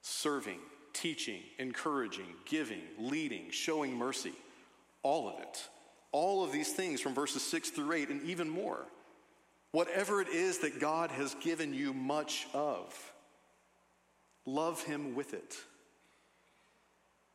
Serving, 0.00 0.58
teaching, 0.92 1.40
encouraging, 1.58 2.26
giving, 2.44 2.82
leading, 2.98 3.50
showing 3.50 3.94
mercy, 3.94 4.32
all 5.02 5.28
of 5.28 5.38
it. 5.40 5.68
All 6.12 6.44
of 6.44 6.52
these 6.52 6.72
things 6.72 7.00
from 7.00 7.14
verses 7.14 7.42
6 7.42 7.70
through 7.70 7.92
8, 7.92 8.10
and 8.10 8.22
even 8.22 8.48
more. 8.48 8.84
Whatever 9.70 10.20
it 10.20 10.28
is 10.28 10.58
that 10.58 10.78
God 10.78 11.10
has 11.10 11.34
given 11.36 11.72
you 11.72 11.94
much 11.94 12.46
of, 12.52 13.12
love 14.44 14.82
Him 14.82 15.14
with 15.14 15.32
it. 15.32 15.56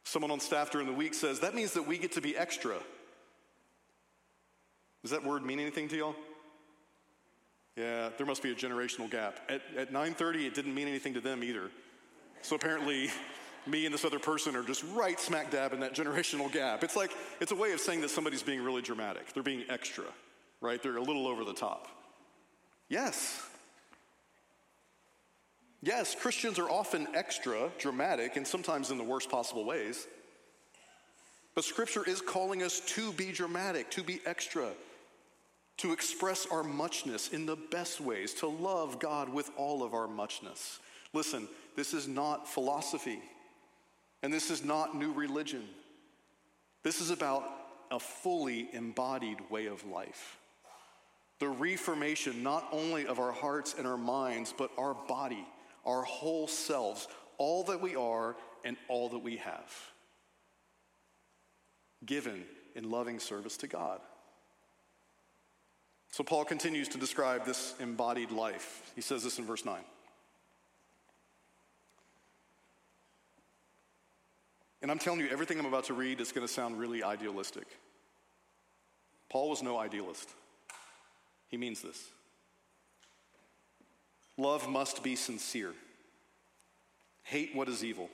Someone 0.04 0.32
on 0.32 0.40
staff 0.40 0.72
during 0.72 0.88
the 0.88 0.94
week 0.94 1.14
says, 1.14 1.40
that 1.40 1.56
means 1.56 1.74
that 1.74 1.88
we 1.88 1.98
get 1.98 2.14
to 2.14 2.22
be 2.22 2.38
extra. 2.38 2.78
Does 5.08 5.14
that 5.14 5.24
word 5.24 5.46
mean 5.46 5.62
anything 5.62 5.88
to 5.88 5.96
y'all? 5.96 6.16
Yeah, 7.78 8.10
there 8.18 8.26
must 8.26 8.44
be 8.44 8.52
a 8.52 8.56
generational 8.56 9.10
gap. 9.10 9.40
At, 9.48 9.62
at 9.78 9.94
9:30, 9.94 10.46
it 10.46 10.54
didn't 10.54 10.76
mean 10.76 10.90
anything 10.90 11.14
to 11.14 11.22
them 11.22 11.46
either. 11.46 11.72
So 12.42 12.58
apparently, 12.58 13.10
me 13.66 13.86
and 13.86 13.94
this 13.94 14.04
other 14.04 14.20
person 14.20 14.54
are 14.58 14.64
just 14.64 14.84
right 14.94 15.18
smack 15.18 15.50
dab 15.50 15.72
in 15.72 15.80
that 15.80 15.96
generational 15.96 16.52
gap. 16.52 16.84
It's 16.84 16.98
like 16.98 17.12
it's 17.40 17.54
a 17.54 17.56
way 17.56 17.72
of 17.72 17.80
saying 17.80 18.02
that 18.02 18.10
somebody's 18.10 18.44
being 18.44 18.62
really 18.62 18.82
dramatic. 18.82 19.32
They're 19.32 19.44
being 19.44 19.64
extra, 19.70 20.04
right? 20.60 20.84
They're 20.84 20.98
a 20.98 21.02
little 21.02 21.26
over 21.26 21.46
the 21.46 21.54
top. 21.54 21.88
Yes, 22.90 23.48
Yes, 25.82 26.16
Christians 26.16 26.60
are 26.60 26.70
often 26.70 27.08
extra 27.14 27.72
dramatic 27.78 28.36
and 28.36 28.46
sometimes 28.46 28.92
in 28.92 28.98
the 28.98 29.06
worst 29.06 29.30
possible 29.30 29.64
ways. 29.64 30.06
But 31.56 31.64
Scripture 31.64 32.04
is 32.04 32.20
calling 32.20 32.62
us 32.62 32.82
to 32.88 33.14
be 33.14 33.32
dramatic, 33.32 33.90
to 33.92 34.04
be 34.04 34.20
extra, 34.26 34.72
to 35.78 35.94
express 35.94 36.48
our 36.48 36.64
muchness 36.64 37.30
in 37.30 37.46
the 37.46 37.56
best 37.56 38.02
ways, 38.02 38.34
to 38.36 38.48
love 38.48 39.00
God 39.00 39.30
with 39.30 39.50
all 39.58 39.84
of 39.84 39.94
our 39.94 40.08
muchness. 40.08 40.80
Listen, 41.14 41.48
this 41.76 41.94
is 41.94 42.08
not 42.08 42.48
philosophy, 42.48 43.22
and 44.24 44.34
this 44.34 44.50
is 44.50 44.66
not 44.66 44.96
new 44.96 45.14
religion. 45.14 45.64
This 46.84 47.02
is 47.02 47.12
about 47.12 47.44
a 47.92 48.00
fully 48.00 48.70
embodied 48.74 49.38
way 49.50 49.68
of 49.68 49.86
life. 49.86 50.38
The 51.40 51.48
reformation 51.48 52.42
not 52.42 52.68
only 52.72 53.06
of 53.06 53.20
our 53.20 53.32
hearts 53.32 53.76
and 53.78 53.86
our 53.86 53.98
minds, 53.98 54.54
but 54.58 54.72
our 54.78 54.96
body 54.96 55.46
our 55.88 56.04
whole 56.04 56.48
selves, 56.48 57.08
all 57.38 57.64
that 57.64 57.82
we 57.82 57.96
are 57.96 58.36
and 58.66 58.76
all 58.90 59.10
that 59.10 59.20
we 59.20 59.38
have, 59.38 59.74
given 62.06 62.44
in 62.76 62.92
loving 62.92 63.20
service 63.20 63.58
to 63.58 63.68
God. 63.68 64.02
So 66.18 66.24
Paul 66.24 66.46
continues 66.46 66.88
to 66.88 66.98
describe 66.98 67.46
this 67.46 67.76
embodied 67.80 68.32
life. 68.32 68.92
He 68.96 69.02
says 69.02 69.24
this 69.24 69.38
in 69.38 69.46
verse 69.46 69.64
9. 69.64 69.78
And 74.82 74.90
I'm 74.90 74.98
telling 74.98 75.20
you, 75.20 75.28
everything 75.30 75.60
I'm 75.60 75.68
about 75.68 75.84
to 75.84 75.94
read 75.94 76.20
is 76.20 76.32
going 76.32 76.48
to 76.48 76.52
sound 76.52 76.80
really 76.80 77.04
idealistic. 77.04 77.68
Paul 79.30 79.52
was 79.52 79.62
no 79.62 79.78
idealist. 79.78 80.28
He 81.50 81.58
means 81.58 81.84
this. 81.84 82.10
Love 84.38 84.68
must 84.68 85.04
be 85.04 85.16
sincere. 85.16 85.76
Hate 87.22 87.56
what 87.56 87.70
is 87.70 87.84
evil. 87.84 88.10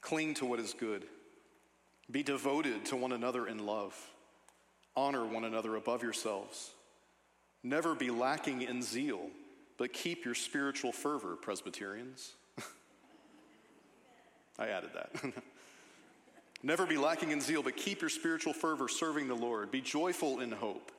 Cling 0.00 0.34
to 0.34 0.44
what 0.44 0.58
is 0.58 0.74
good. 0.74 1.04
Be 2.10 2.24
devoted 2.24 2.84
to 2.86 2.96
one 2.96 3.12
another 3.12 3.46
in 3.46 3.64
love. 3.64 3.96
Honor 4.96 5.24
one 5.24 5.44
another 5.44 5.76
above 5.76 6.02
yourselves. 6.02 6.72
Never 7.62 7.94
be 7.94 8.10
lacking 8.10 8.62
in 8.62 8.82
zeal, 8.82 9.30
but 9.78 9.92
keep 9.92 10.24
your 10.24 10.34
spiritual 10.34 10.92
fervor, 10.92 11.36
Presbyterians. 11.36 12.32
I 14.58 14.68
added 14.68 14.90
that. 14.94 15.32
Never 16.62 16.86
be 16.86 16.96
lacking 16.96 17.30
in 17.30 17.40
zeal, 17.40 17.62
but 17.62 17.76
keep 17.76 18.00
your 18.00 18.10
spiritual 18.10 18.52
fervor 18.52 18.88
serving 18.88 19.28
the 19.28 19.34
Lord. 19.34 19.70
Be 19.70 19.80
joyful 19.80 20.40
in 20.40 20.52
hope, 20.52 20.90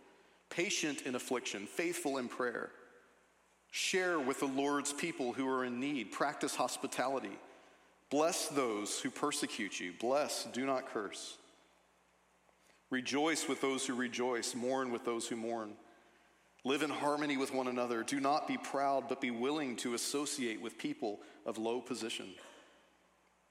patient 0.49 1.03
in 1.03 1.15
affliction, 1.15 1.65
faithful 1.65 2.17
in 2.17 2.27
prayer. 2.27 2.69
Share 3.71 4.19
with 4.19 4.39
the 4.39 4.47
Lord's 4.47 4.93
people 4.93 5.33
who 5.33 5.47
are 5.49 5.65
in 5.65 5.79
need. 5.79 6.11
Practice 6.11 6.55
hospitality. 6.55 7.37
Bless 8.09 8.47
those 8.47 8.99
who 8.99 9.09
persecute 9.09 9.79
you. 9.79 9.93
Bless, 9.99 10.45
do 10.45 10.65
not 10.65 10.93
curse. 10.93 11.37
Rejoice 12.89 13.49
with 13.49 13.59
those 13.59 13.85
who 13.85 13.93
rejoice. 13.93 14.55
Mourn 14.55 14.91
with 14.91 15.03
those 15.03 15.27
who 15.27 15.35
mourn. 15.35 15.73
Live 16.67 16.83
in 16.83 16.89
harmony 16.89 17.37
with 17.37 17.53
one 17.53 17.69
another. 17.69 18.03
Do 18.03 18.19
not 18.19 18.45
be 18.45 18.57
proud, 18.57 19.07
but 19.07 19.21
be 19.21 19.31
willing 19.31 19.77
to 19.77 19.93
associate 19.93 20.61
with 20.61 20.77
people 20.77 21.21
of 21.45 21.57
low 21.57 21.79
position. 21.79 22.27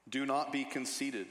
Do 0.07 0.23
not 0.23 0.51
be 0.51 0.63
conceited. 0.63 1.25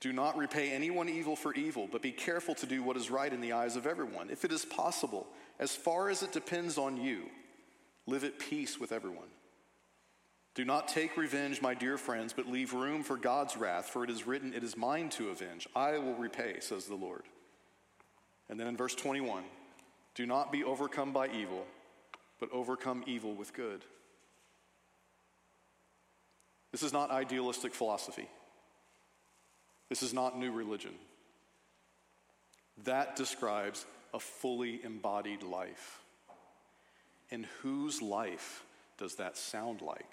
Do 0.00 0.12
not 0.12 0.36
repay 0.36 0.72
anyone 0.72 1.08
evil 1.08 1.36
for 1.36 1.54
evil, 1.54 1.88
but 1.90 2.02
be 2.02 2.10
careful 2.10 2.56
to 2.56 2.66
do 2.66 2.82
what 2.82 2.96
is 2.96 3.08
right 3.08 3.32
in 3.32 3.40
the 3.40 3.52
eyes 3.52 3.76
of 3.76 3.86
everyone. 3.86 4.30
If 4.30 4.44
it 4.44 4.50
is 4.50 4.64
possible, 4.64 5.28
as 5.60 5.76
far 5.76 6.10
as 6.10 6.24
it 6.24 6.32
depends 6.32 6.76
on 6.76 6.96
you, 6.96 7.26
live 8.08 8.24
at 8.24 8.40
peace 8.40 8.80
with 8.80 8.90
everyone. 8.90 9.28
Do 10.56 10.64
not 10.64 10.88
take 10.88 11.16
revenge, 11.16 11.62
my 11.62 11.74
dear 11.74 11.98
friends, 11.98 12.32
but 12.32 12.48
leave 12.48 12.72
room 12.72 13.04
for 13.04 13.16
God's 13.16 13.56
wrath, 13.56 13.90
for 13.90 14.02
it 14.02 14.10
is 14.10 14.26
written, 14.26 14.52
It 14.52 14.64
is 14.64 14.76
mine 14.76 15.10
to 15.10 15.28
avenge. 15.28 15.68
I 15.76 15.98
will 15.98 16.16
repay, 16.16 16.56
says 16.58 16.86
the 16.86 16.96
Lord. 16.96 17.22
And 18.48 18.58
then 18.58 18.66
in 18.66 18.76
verse 18.76 18.96
21, 18.96 19.44
do 20.16 20.26
not 20.26 20.50
be 20.50 20.64
overcome 20.64 21.12
by 21.12 21.28
evil, 21.28 21.64
but 22.40 22.50
overcome 22.52 23.04
evil 23.06 23.34
with 23.34 23.52
good. 23.52 23.84
This 26.72 26.82
is 26.82 26.92
not 26.92 27.12
idealistic 27.12 27.72
philosophy. 27.72 28.28
This 29.88 30.02
is 30.02 30.12
not 30.12 30.36
new 30.36 30.50
religion. 30.50 30.94
That 32.82 33.14
describes 33.14 33.86
a 34.12 34.18
fully 34.18 34.82
embodied 34.82 35.44
life. 35.44 36.00
And 37.30 37.46
whose 37.62 38.02
life 38.02 38.64
does 38.98 39.14
that 39.14 39.36
sound 39.36 39.80
like? 39.80 40.12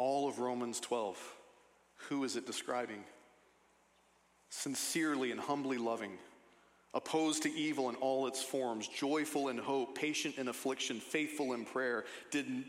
all 0.00 0.26
of 0.26 0.38
Romans 0.38 0.80
12. 0.80 1.18
Who 2.08 2.24
is 2.24 2.34
it 2.34 2.46
describing? 2.46 3.04
Sincerely 4.48 5.30
and 5.30 5.38
humbly 5.38 5.76
loving, 5.76 6.12
opposed 6.94 7.44
to 7.44 7.52
evil 7.54 7.88
in 7.88 7.94
all 7.96 8.26
its 8.26 8.42
forms, 8.42 8.88
joyful 8.88 9.48
in 9.48 9.58
hope, 9.58 9.96
patient 9.96 10.36
in 10.38 10.48
affliction, 10.48 10.98
faithful 10.98 11.52
in 11.52 11.64
prayer. 11.64 12.04
Did 12.30 12.64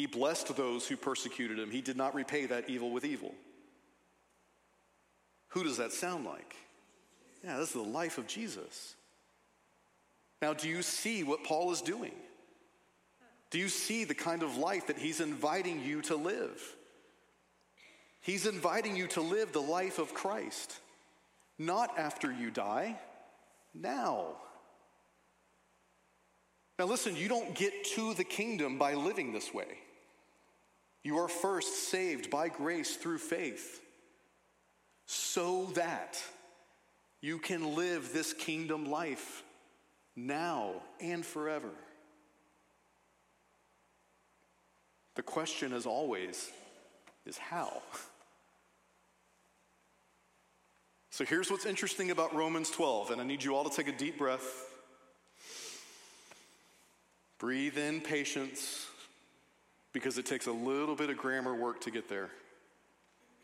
he 0.00 0.06
blessed 0.06 0.56
those 0.56 0.86
who 0.86 0.96
persecuted 0.96 1.58
him. 1.58 1.70
He 1.70 1.80
did 1.80 1.96
not 1.96 2.14
repay 2.14 2.46
that 2.46 2.70
evil 2.70 2.90
with 2.90 3.04
evil. 3.04 3.34
Who 5.48 5.64
does 5.64 5.76
that 5.78 5.92
sound 5.92 6.24
like? 6.24 6.56
Yeah, 7.44 7.58
this 7.58 7.68
is 7.68 7.74
the 7.74 7.82
life 7.82 8.18
of 8.18 8.26
Jesus. 8.26 8.94
Now, 10.40 10.54
do 10.54 10.68
you 10.68 10.82
see 10.82 11.22
what 11.22 11.44
Paul 11.44 11.70
is 11.72 11.82
doing? 11.82 12.14
Do 13.50 13.58
you 13.58 13.68
see 13.68 14.04
the 14.04 14.14
kind 14.14 14.42
of 14.42 14.56
life 14.56 14.86
that 14.86 14.96
he's 14.96 15.20
inviting 15.20 15.84
you 15.84 16.02
to 16.02 16.16
live? 16.16 16.62
He's 18.20 18.46
inviting 18.46 18.96
you 18.96 19.06
to 19.08 19.20
live 19.20 19.52
the 19.52 19.60
life 19.60 19.98
of 19.98 20.14
Christ, 20.14 20.78
not 21.58 21.98
after 21.98 22.32
you 22.32 22.50
die, 22.50 22.96
now. 23.74 24.36
Now, 26.78 26.86
listen, 26.86 27.14
you 27.14 27.28
don't 27.28 27.54
get 27.54 27.84
to 27.96 28.14
the 28.14 28.24
kingdom 28.24 28.78
by 28.78 28.94
living 28.94 29.32
this 29.32 29.52
way. 29.52 29.78
You 31.02 31.18
are 31.18 31.28
first 31.28 31.90
saved 31.90 32.30
by 32.30 32.48
grace 32.48 32.96
through 32.96 33.18
faith 33.18 33.80
so 35.06 35.66
that 35.74 36.22
you 37.20 37.38
can 37.38 37.74
live 37.74 38.12
this 38.12 38.32
kingdom 38.32 38.86
life 38.86 39.42
now 40.16 40.74
and 41.00 41.24
forever. 41.24 41.70
The 45.16 45.22
question, 45.22 45.72
as 45.72 45.86
always, 45.86 46.50
is 47.26 47.36
how? 47.36 47.82
So 51.10 51.24
here's 51.24 51.50
what's 51.50 51.66
interesting 51.66 52.12
about 52.12 52.34
Romans 52.34 52.70
12, 52.70 53.10
and 53.10 53.20
I 53.20 53.24
need 53.24 53.42
you 53.42 53.56
all 53.56 53.68
to 53.68 53.76
take 53.76 53.88
a 53.88 53.96
deep 53.96 54.16
breath. 54.16 54.44
Breathe 57.38 57.76
in 57.76 58.00
patience, 58.00 58.86
because 59.92 60.18
it 60.18 60.26
takes 60.26 60.46
a 60.46 60.52
little 60.52 60.94
bit 60.94 61.10
of 61.10 61.16
grammar 61.16 61.54
work 61.54 61.80
to 61.80 61.90
get 61.90 62.08
there. 62.08 62.30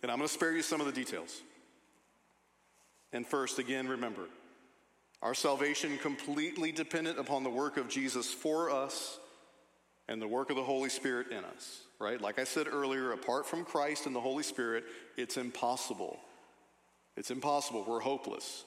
And 0.02 0.12
I'm 0.12 0.18
going 0.18 0.28
to 0.28 0.32
spare 0.32 0.52
you 0.52 0.62
some 0.62 0.80
of 0.80 0.86
the 0.86 0.92
details. 0.92 1.40
And 3.12 3.26
first, 3.26 3.58
again, 3.58 3.88
remember 3.88 4.26
our 5.22 5.34
salvation 5.34 5.98
completely 5.98 6.70
dependent 6.70 7.18
upon 7.18 7.42
the 7.42 7.50
work 7.50 7.78
of 7.78 7.88
Jesus 7.88 8.32
for 8.32 8.70
us 8.70 9.18
and 10.08 10.20
the 10.22 10.28
work 10.28 10.50
of 10.50 10.56
the 10.56 10.62
Holy 10.62 10.90
Spirit 10.90 11.32
in 11.32 11.42
us, 11.42 11.80
right? 11.98 12.20
Like 12.20 12.38
I 12.38 12.44
said 12.44 12.68
earlier, 12.70 13.12
apart 13.12 13.46
from 13.46 13.64
Christ 13.64 14.06
and 14.06 14.14
the 14.14 14.20
Holy 14.20 14.42
Spirit, 14.42 14.84
it's 15.16 15.36
impossible. 15.36 16.20
It's 17.16 17.30
impossible. 17.30 17.84
We're 17.86 18.00
hopeless 18.00 18.64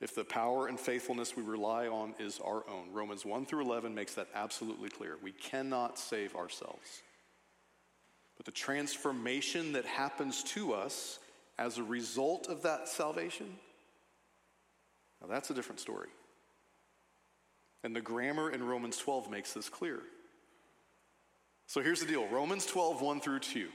if 0.00 0.14
the 0.14 0.24
power 0.24 0.66
and 0.66 0.80
faithfulness 0.80 1.36
we 1.36 1.42
rely 1.42 1.86
on 1.86 2.14
is 2.18 2.40
our 2.40 2.64
own. 2.68 2.92
Romans 2.92 3.24
1 3.24 3.44
through 3.44 3.62
11 3.62 3.94
makes 3.94 4.14
that 4.14 4.28
absolutely 4.34 4.88
clear. 4.88 5.16
We 5.22 5.32
cannot 5.32 5.98
save 5.98 6.34
ourselves. 6.34 7.02
But 8.36 8.46
the 8.46 8.52
transformation 8.52 9.72
that 9.72 9.84
happens 9.84 10.42
to 10.44 10.72
us 10.72 11.18
as 11.58 11.76
a 11.76 11.82
result 11.82 12.48
of 12.48 12.62
that 12.62 12.88
salvation, 12.88 13.46
now 15.20 15.28
that's 15.28 15.50
a 15.50 15.54
different 15.54 15.80
story. 15.80 16.08
And 17.84 17.94
the 17.94 18.00
grammar 18.00 18.50
in 18.50 18.62
Romans 18.62 18.96
12 18.96 19.30
makes 19.30 19.52
this 19.52 19.68
clear. 19.68 20.00
So 21.66 21.82
here's 21.82 22.00
the 22.00 22.06
deal 22.06 22.26
Romans 22.28 22.64
12, 22.64 23.02
1 23.02 23.20
through 23.20 23.40
2. 23.40 23.68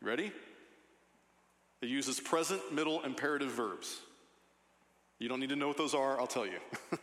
Ready? 0.00 0.32
It 1.80 1.88
uses 1.88 2.18
present, 2.20 2.72
middle, 2.72 3.02
imperative 3.02 3.50
verbs. 3.50 4.00
You 5.18 5.28
don't 5.28 5.40
need 5.40 5.50
to 5.50 5.56
know 5.56 5.68
what 5.68 5.76
those 5.76 5.94
are, 5.94 6.20
I'll 6.20 6.26
tell 6.26 6.46
you. 6.46 6.58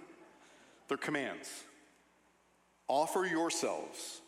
They're 0.88 0.98
commands. 0.98 1.50
Offer 2.88 3.26
yourselves. 3.26 4.22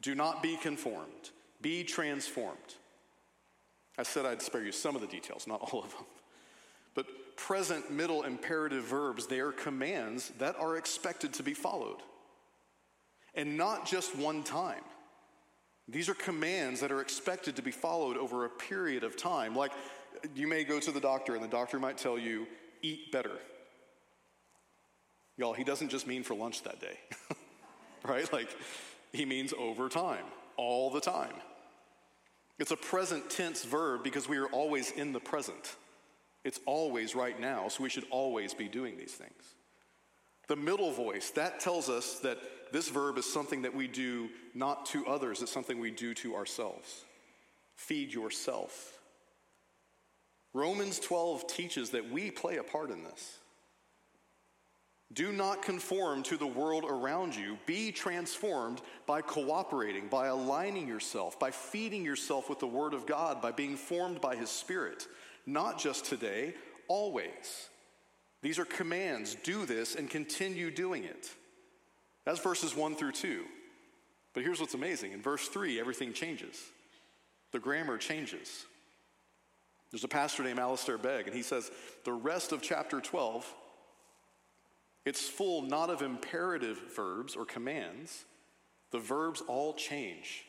Do 0.00 0.14
not 0.14 0.42
be 0.42 0.56
conformed. 0.56 1.30
Be 1.60 1.84
transformed. 1.84 2.56
I 3.98 4.04
said 4.04 4.24
I'd 4.24 4.42
spare 4.42 4.62
you 4.62 4.72
some 4.72 4.94
of 4.94 5.00
the 5.00 5.08
details, 5.08 5.46
not 5.46 5.60
all 5.60 5.82
of 5.82 5.90
them. 5.90 6.04
But 6.94 7.36
present, 7.36 7.90
middle, 7.90 8.22
imperative 8.22 8.84
verbs, 8.84 9.26
they 9.26 9.40
are 9.40 9.52
commands 9.52 10.30
that 10.38 10.56
are 10.56 10.76
expected 10.76 11.32
to 11.34 11.42
be 11.42 11.54
followed. 11.54 11.98
And 13.34 13.56
not 13.56 13.86
just 13.86 14.16
one 14.16 14.44
time. 14.44 14.82
These 15.88 16.08
are 16.08 16.14
commands 16.14 16.80
that 16.80 16.92
are 16.92 17.00
expected 17.00 17.56
to 17.56 17.62
be 17.62 17.70
followed 17.70 18.18
over 18.18 18.44
a 18.44 18.50
period 18.50 19.04
of 19.04 19.16
time. 19.16 19.56
Like 19.56 19.72
you 20.34 20.46
may 20.46 20.64
go 20.64 20.78
to 20.78 20.92
the 20.92 21.00
doctor, 21.00 21.34
and 21.34 21.42
the 21.42 21.48
doctor 21.48 21.78
might 21.78 21.96
tell 21.96 22.18
you, 22.18 22.46
eat 22.82 23.10
better. 23.10 23.38
Y'all, 25.36 25.54
he 25.54 25.64
doesn't 25.64 25.88
just 25.88 26.06
mean 26.06 26.22
for 26.22 26.34
lunch 26.34 26.62
that 26.64 26.80
day, 26.80 26.98
right? 28.04 28.30
Like 28.32 28.48
he 29.12 29.24
means 29.24 29.54
over 29.56 29.88
time, 29.88 30.24
all 30.56 30.90
the 30.90 31.00
time. 31.00 31.34
It's 32.58 32.72
a 32.72 32.76
present 32.76 33.30
tense 33.30 33.64
verb 33.64 34.02
because 34.02 34.28
we 34.28 34.36
are 34.36 34.48
always 34.48 34.90
in 34.90 35.12
the 35.12 35.20
present. 35.20 35.76
It's 36.44 36.60
always 36.66 37.14
right 37.14 37.38
now, 37.40 37.68
so 37.68 37.82
we 37.82 37.88
should 37.88 38.06
always 38.10 38.52
be 38.52 38.68
doing 38.68 38.96
these 38.96 39.12
things. 39.12 39.54
The 40.48 40.56
middle 40.56 40.90
voice, 40.92 41.30
that 41.30 41.60
tells 41.60 41.88
us 41.88 42.18
that 42.20 42.38
this 42.72 42.88
verb 42.88 43.18
is 43.18 43.30
something 43.30 43.62
that 43.62 43.74
we 43.74 43.88
do 43.88 44.28
not 44.54 44.86
to 44.86 45.06
others, 45.06 45.42
it's 45.42 45.52
something 45.52 45.78
we 45.78 45.90
do 45.90 46.14
to 46.14 46.34
ourselves. 46.34 47.04
Feed 47.76 48.12
yourself. 48.12 48.98
Romans 50.54 50.98
12 50.98 51.46
teaches 51.46 51.90
that 51.90 52.10
we 52.10 52.30
play 52.30 52.56
a 52.56 52.62
part 52.62 52.90
in 52.90 53.04
this. 53.04 53.38
Do 55.12 55.32
not 55.32 55.62
conform 55.62 56.22
to 56.24 56.36
the 56.36 56.46
world 56.46 56.84
around 56.84 57.34
you. 57.34 57.58
Be 57.64 57.92
transformed 57.92 58.82
by 59.06 59.22
cooperating, 59.22 60.08
by 60.08 60.26
aligning 60.26 60.86
yourself, 60.86 61.40
by 61.40 61.50
feeding 61.50 62.04
yourself 62.04 62.50
with 62.50 62.58
the 62.58 62.66
Word 62.66 62.92
of 62.92 63.06
God, 63.06 63.40
by 63.40 63.52
being 63.52 63.76
formed 63.76 64.20
by 64.20 64.36
His 64.36 64.50
Spirit. 64.50 65.06
Not 65.46 65.78
just 65.78 66.04
today, 66.04 66.54
always. 66.88 67.70
These 68.42 68.58
are 68.58 68.66
commands. 68.66 69.36
Do 69.42 69.64
this 69.64 69.94
and 69.94 70.10
continue 70.10 70.70
doing 70.70 71.04
it. 71.04 71.30
That's 72.28 72.40
verses 72.40 72.76
1 72.76 72.94
through 72.94 73.12
2. 73.12 73.42
But 74.34 74.42
here's 74.42 74.60
what's 74.60 74.74
amazing 74.74 75.12
in 75.12 75.22
verse 75.22 75.48
3, 75.48 75.80
everything 75.80 76.12
changes. 76.12 76.62
The 77.52 77.58
grammar 77.58 77.96
changes. 77.96 78.66
There's 79.90 80.04
a 80.04 80.08
pastor 80.08 80.42
named 80.42 80.58
Alistair 80.58 80.98
Begg, 80.98 81.26
and 81.26 81.34
he 81.34 81.40
says 81.40 81.70
the 82.04 82.12
rest 82.12 82.52
of 82.52 82.60
chapter 82.60 83.00
12, 83.00 83.50
it's 85.06 85.26
full 85.26 85.62
not 85.62 85.88
of 85.88 86.02
imperative 86.02 86.78
verbs 86.94 87.34
or 87.34 87.46
commands. 87.46 88.26
The 88.90 88.98
verbs 88.98 89.42
all 89.48 89.72
change 89.72 90.44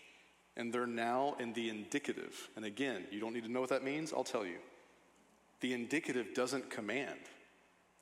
and 0.57 0.73
they're 0.73 0.85
now 0.85 1.37
in 1.39 1.53
the 1.53 1.69
indicative. 1.69 2.49
And 2.57 2.65
again, 2.65 3.05
you 3.09 3.21
don't 3.21 3.31
need 3.31 3.45
to 3.45 3.51
know 3.51 3.61
what 3.61 3.69
that 3.69 3.85
means, 3.85 4.11
I'll 4.11 4.25
tell 4.25 4.45
you. 4.45 4.57
The 5.61 5.71
indicative 5.71 6.33
doesn't 6.33 6.69
command, 6.69 7.19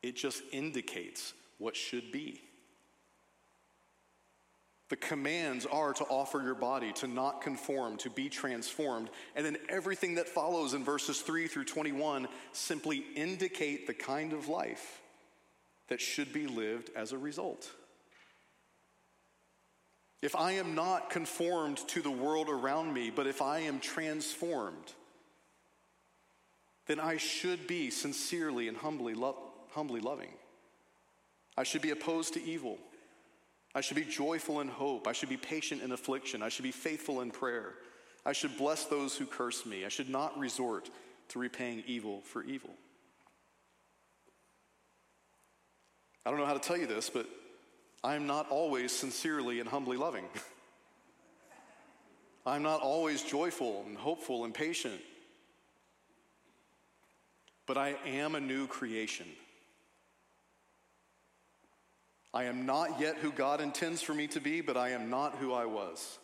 it 0.02 0.16
just 0.16 0.42
indicates 0.52 1.36
what 1.60 1.76
should 1.76 2.12
be. 2.12 2.42
The 4.90 4.96
commands 4.96 5.66
are 5.66 5.94
to 5.94 6.06
offer 6.06 6.42
your 6.42 6.56
body, 6.56 6.94
to 6.94 7.08
not 7.08 7.42
conform, 7.42 7.98
to 7.98 8.10
be 8.10 8.30
transformed. 8.30 9.10
And 9.36 9.46
then 9.46 9.58
everything 9.68 10.16
that 10.16 10.30
follows 10.30 10.74
in 10.74 10.86
verses 10.86 11.22
3 11.22 11.48
through 11.48 11.66
21 11.66 12.28
simply 12.54 13.04
indicate 13.16 13.86
the 13.86 13.94
kind 13.94 14.32
of 14.32 14.48
life 14.48 15.02
that 15.90 16.00
should 16.00 16.32
be 16.32 16.48
lived 16.48 16.90
as 16.96 17.12
a 17.12 17.18
result. 17.18 17.70
If 20.22 20.36
I 20.36 20.54
am 20.54 20.74
not 20.74 21.10
conformed 21.10 21.78
to 21.90 22.02
the 22.02 22.12
world 22.12 22.50
around 22.50 22.94
me, 22.94 23.12
but 23.14 23.28
if 23.28 23.42
I 23.42 23.60
am 23.60 23.80
transformed, 23.80 24.94
then 26.88 27.00
I 27.00 27.18
should 27.18 27.68
be 27.68 27.92
sincerely 27.92 28.68
and 28.68 28.78
humbly, 28.78 29.14
lo- 29.14 29.38
humbly 29.72 30.00
loving. 30.00 30.32
I 31.58 31.64
should 31.64 31.82
be 31.82 31.92
opposed 31.92 32.34
to 32.34 32.44
evil. 32.44 32.78
I 33.78 33.82
should 33.82 33.96
be 33.96 34.06
joyful 34.06 34.60
in 34.62 34.70
hope. 34.70 35.08
I 35.08 35.12
should 35.12 35.30
be 35.30 35.38
patient 35.38 35.84
in 35.84 35.92
affliction. 35.92 36.42
I 36.42 36.50
should 36.50 36.64
be 36.64 36.72
faithful 36.72 37.22
in 37.22 37.30
prayer. 37.30 37.76
I 38.26 38.34
should 38.34 38.58
bless 38.58 38.86
those 38.86 39.16
who 39.16 39.28
curse 39.28 39.68
me. 39.68 39.86
I 39.86 39.90
should 39.90 40.10
not 40.10 40.36
resort 40.36 40.90
to 41.28 41.38
repaying 41.38 41.84
evil 41.86 42.22
for 42.22 42.44
evil. 42.44 42.72
I 46.26 46.32
don't 46.32 46.40
know 46.40 46.48
how 46.48 46.56
to 46.56 46.60
tell 46.60 46.76
you 46.76 46.88
this, 46.88 47.12
but 47.12 47.30
I'm 48.04 48.26
not 48.26 48.50
always 48.50 48.92
sincerely 48.92 49.60
and 49.60 49.70
humbly 49.70 49.96
loving. 49.96 50.26
I'm 52.48 52.64
not 52.64 52.82
always 52.82 53.22
joyful 53.22 53.84
and 53.86 53.96
hopeful 53.96 54.44
and 54.44 54.56
patient. 54.56 55.00
But 57.68 57.78
I 57.78 57.96
am 58.08 58.34
a 58.34 58.40
new 58.40 58.66
creation. 58.66 59.28
I 62.38 62.44
am 62.44 62.68
not 62.68 63.00
yet 63.00 63.18
who 63.18 63.32
God 63.32 63.62
intends 63.62 64.04
for 64.04 64.14
me 64.14 64.28
to 64.28 64.40
be, 64.40 64.62
but 64.62 64.78
I 64.78 64.90
am 64.90 65.10
not 65.10 65.38
who 65.38 65.54
I 65.54 65.66
was. 65.66 66.20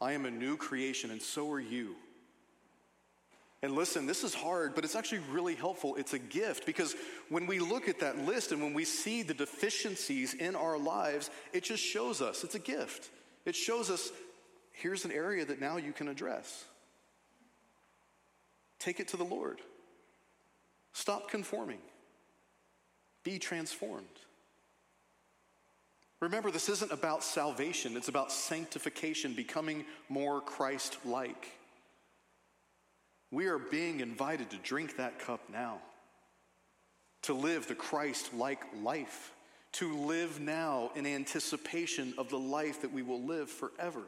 I 0.00 0.12
am 0.12 0.24
a 0.24 0.30
new 0.30 0.56
creation, 0.56 1.10
and 1.10 1.20
so 1.20 1.52
are 1.52 1.60
you. 1.60 1.94
And 3.60 3.74
listen, 3.74 4.06
this 4.06 4.24
is 4.24 4.32
hard, 4.32 4.74
but 4.74 4.82
it's 4.82 4.96
actually 4.96 5.20
really 5.30 5.56
helpful. 5.56 5.96
It's 5.96 6.14
a 6.14 6.18
gift 6.18 6.64
because 6.64 6.96
when 7.28 7.46
we 7.46 7.58
look 7.58 7.86
at 7.86 8.00
that 8.00 8.16
list 8.24 8.50
and 8.50 8.62
when 8.62 8.72
we 8.72 8.86
see 8.86 9.22
the 9.22 9.34
deficiencies 9.34 10.32
in 10.32 10.56
our 10.56 10.78
lives, 10.78 11.28
it 11.52 11.62
just 11.62 11.82
shows 11.82 12.22
us 12.22 12.42
it's 12.42 12.54
a 12.54 12.58
gift. 12.58 13.10
It 13.44 13.54
shows 13.54 13.90
us 13.90 14.10
here's 14.72 15.04
an 15.04 15.12
area 15.12 15.44
that 15.44 15.60
now 15.60 15.76
you 15.76 15.92
can 15.92 16.08
address. 16.08 16.64
Take 18.78 19.00
it 19.00 19.08
to 19.08 19.18
the 19.18 19.24
Lord. 19.24 19.60
Stop 20.94 21.30
conforming, 21.30 21.80
be 23.22 23.38
transformed. 23.38 24.06
Remember, 26.20 26.50
this 26.50 26.68
isn't 26.68 26.92
about 26.92 27.22
salvation, 27.22 27.96
it's 27.96 28.08
about 28.08 28.32
sanctification, 28.32 29.34
becoming 29.34 29.84
more 30.08 30.40
Christ 30.40 30.96
like. 31.04 31.52
We 33.30 33.46
are 33.46 33.58
being 33.58 34.00
invited 34.00 34.50
to 34.50 34.56
drink 34.58 34.96
that 34.96 35.18
cup 35.18 35.40
now, 35.52 35.78
to 37.22 37.34
live 37.34 37.66
the 37.66 37.74
Christ 37.74 38.32
like 38.32 38.62
life, 38.82 39.32
to 39.72 39.94
live 39.94 40.40
now 40.40 40.90
in 40.94 41.06
anticipation 41.06 42.14
of 42.16 42.30
the 42.30 42.38
life 42.38 42.80
that 42.80 42.92
we 42.92 43.02
will 43.02 43.22
live 43.22 43.50
forever. 43.50 44.04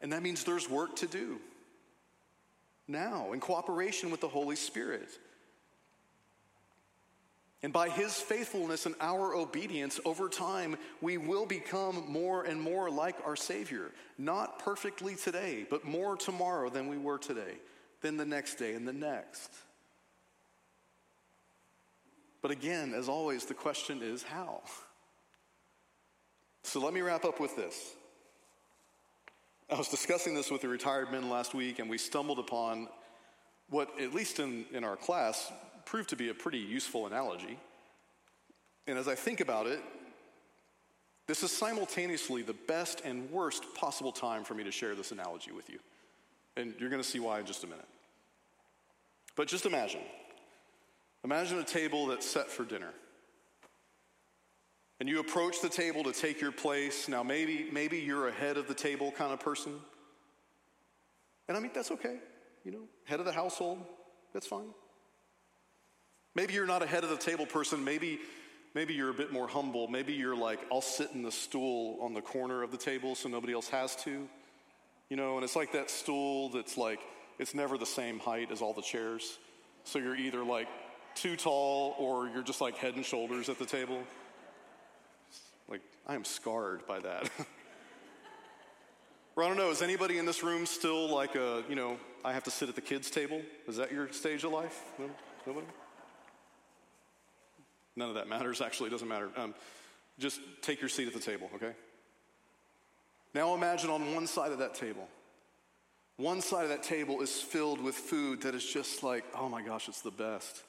And 0.00 0.12
that 0.12 0.22
means 0.22 0.44
there's 0.44 0.70
work 0.70 0.94
to 0.96 1.06
do 1.06 1.40
now 2.86 3.32
in 3.32 3.40
cooperation 3.40 4.10
with 4.10 4.20
the 4.20 4.28
Holy 4.28 4.54
Spirit. 4.54 5.08
And 7.64 7.72
by 7.72 7.88
his 7.88 8.12
faithfulness 8.12 8.84
and 8.84 8.94
our 9.00 9.34
obedience, 9.34 9.98
over 10.04 10.28
time, 10.28 10.76
we 11.00 11.16
will 11.16 11.46
become 11.46 12.04
more 12.06 12.44
and 12.44 12.60
more 12.60 12.90
like 12.90 13.16
our 13.24 13.36
Savior. 13.36 13.90
Not 14.18 14.58
perfectly 14.58 15.16
today, 15.16 15.64
but 15.70 15.82
more 15.82 16.14
tomorrow 16.14 16.68
than 16.68 16.88
we 16.88 16.98
were 16.98 17.16
today, 17.16 17.54
then 18.02 18.18
the 18.18 18.26
next 18.26 18.56
day 18.56 18.74
and 18.74 18.86
the 18.86 18.92
next. 18.92 19.50
But 22.42 22.50
again, 22.50 22.92
as 22.92 23.08
always, 23.08 23.46
the 23.46 23.54
question 23.54 24.02
is 24.02 24.22
how? 24.22 24.60
So 26.64 26.80
let 26.80 26.92
me 26.92 27.00
wrap 27.00 27.24
up 27.24 27.40
with 27.40 27.56
this. 27.56 27.94
I 29.70 29.76
was 29.76 29.88
discussing 29.88 30.34
this 30.34 30.50
with 30.50 30.60
the 30.60 30.68
retired 30.68 31.10
men 31.10 31.30
last 31.30 31.54
week, 31.54 31.78
and 31.78 31.88
we 31.88 31.96
stumbled 31.96 32.40
upon 32.40 32.88
what, 33.70 33.88
at 33.98 34.12
least 34.12 34.38
in, 34.38 34.66
in 34.70 34.84
our 34.84 34.96
class, 34.96 35.50
proved 35.86 36.10
to 36.10 36.16
be 36.16 36.28
a 36.28 36.34
pretty 36.34 36.58
useful 36.58 37.06
analogy. 37.06 37.58
And 38.86 38.98
as 38.98 39.08
I 39.08 39.14
think 39.14 39.40
about 39.40 39.66
it, 39.66 39.80
this 41.26 41.42
is 41.42 41.50
simultaneously 41.50 42.42
the 42.42 42.52
best 42.52 43.00
and 43.04 43.30
worst 43.30 43.64
possible 43.74 44.12
time 44.12 44.44
for 44.44 44.54
me 44.54 44.64
to 44.64 44.70
share 44.70 44.94
this 44.94 45.10
analogy 45.10 45.52
with 45.52 45.70
you. 45.70 45.78
And 46.56 46.74
you're 46.78 46.90
going 46.90 47.02
to 47.02 47.08
see 47.08 47.18
why 47.18 47.40
in 47.40 47.46
just 47.46 47.64
a 47.64 47.66
minute. 47.66 47.88
But 49.36 49.48
just 49.48 49.66
imagine 49.66 50.02
imagine 51.24 51.58
a 51.58 51.64
table 51.64 52.06
that's 52.06 52.26
set 52.26 52.50
for 52.50 52.64
dinner. 52.64 52.90
And 55.00 55.08
you 55.08 55.20
approach 55.20 55.60
the 55.60 55.68
table 55.68 56.04
to 56.04 56.12
take 56.12 56.40
your 56.40 56.52
place. 56.52 57.08
Now, 57.08 57.22
maybe, 57.22 57.68
maybe 57.72 57.98
you're 57.98 58.28
a 58.28 58.32
head 58.32 58.56
of 58.56 58.68
the 58.68 58.74
table 58.74 59.10
kind 59.10 59.32
of 59.32 59.40
person. 59.40 59.72
And 61.48 61.56
I 61.56 61.60
mean, 61.60 61.72
that's 61.74 61.90
okay. 61.90 62.18
You 62.64 62.72
know, 62.72 62.82
head 63.04 63.20
of 63.20 63.26
the 63.26 63.32
household, 63.32 63.84
that's 64.32 64.46
fine. 64.46 64.68
Maybe 66.34 66.54
you're 66.54 66.66
not 66.66 66.82
a 66.82 66.86
head 66.86 67.04
of 67.04 67.10
the 67.10 67.16
table 67.16 67.46
person. 67.46 67.84
Maybe, 67.84 68.18
maybe 68.74 68.94
you're 68.94 69.10
a 69.10 69.14
bit 69.14 69.32
more 69.32 69.46
humble. 69.46 69.86
Maybe 69.86 70.12
you're 70.12 70.36
like, 70.36 70.58
I'll 70.70 70.80
sit 70.80 71.12
in 71.12 71.22
the 71.22 71.30
stool 71.30 71.98
on 72.00 72.12
the 72.12 72.20
corner 72.20 72.62
of 72.62 72.72
the 72.72 72.76
table 72.76 73.14
so 73.14 73.28
nobody 73.28 73.52
else 73.52 73.68
has 73.68 73.94
to. 74.04 74.28
You 75.08 75.16
know, 75.16 75.36
and 75.36 75.44
it's 75.44 75.54
like 75.54 75.72
that 75.72 75.90
stool 75.90 76.48
that's 76.48 76.76
like, 76.76 77.00
it's 77.38 77.54
never 77.54 77.78
the 77.78 77.86
same 77.86 78.18
height 78.18 78.50
as 78.50 78.62
all 78.62 78.72
the 78.72 78.82
chairs. 78.82 79.38
So 79.84 79.98
you're 79.98 80.16
either 80.16 80.42
like 80.42 80.66
too 81.14 81.36
tall 81.36 81.94
or 81.98 82.28
you're 82.28 82.42
just 82.42 82.60
like 82.60 82.76
head 82.76 82.96
and 82.96 83.04
shoulders 83.04 83.48
at 83.48 83.58
the 83.58 83.66
table. 83.66 84.02
Like, 85.68 85.82
I 86.06 86.14
am 86.14 86.24
scarred 86.24 86.86
by 86.86 86.98
that. 87.00 87.30
or 89.36 89.44
I 89.44 89.48
don't 89.48 89.56
know, 89.56 89.70
is 89.70 89.82
anybody 89.82 90.18
in 90.18 90.26
this 90.26 90.42
room 90.42 90.66
still 90.66 91.08
like 91.08 91.36
a, 91.36 91.62
you 91.68 91.76
know, 91.76 91.96
I 92.24 92.32
have 92.32 92.44
to 92.44 92.50
sit 92.50 92.68
at 92.68 92.74
the 92.74 92.80
kids' 92.80 93.10
table? 93.10 93.40
Is 93.68 93.76
that 93.76 93.92
your 93.92 94.10
stage 94.12 94.42
of 94.42 94.52
life? 94.52 94.80
Nobody? 95.46 95.66
None 97.96 98.08
of 98.08 98.14
that 98.16 98.28
matters, 98.28 98.60
actually, 98.60 98.88
it 98.88 98.92
doesn't 98.92 99.08
matter. 99.08 99.30
Um, 99.36 99.54
just 100.18 100.40
take 100.62 100.80
your 100.80 100.88
seat 100.88 101.06
at 101.06 101.14
the 101.14 101.20
table, 101.20 101.50
okay? 101.54 101.72
Now 103.34 103.54
imagine 103.54 103.90
on 103.90 104.14
one 104.14 104.26
side 104.26 104.52
of 104.52 104.58
that 104.58 104.74
table, 104.74 105.08
one 106.16 106.40
side 106.40 106.64
of 106.64 106.68
that 106.70 106.84
table 106.84 107.20
is 107.20 107.32
filled 107.32 107.80
with 107.80 107.94
food 107.94 108.42
that 108.42 108.54
is 108.54 108.64
just 108.64 109.02
like, 109.02 109.24
oh 109.36 109.48
my 109.48 109.62
gosh, 109.62 109.88
it's 109.88 110.02
the 110.02 110.12
best. 110.12 110.62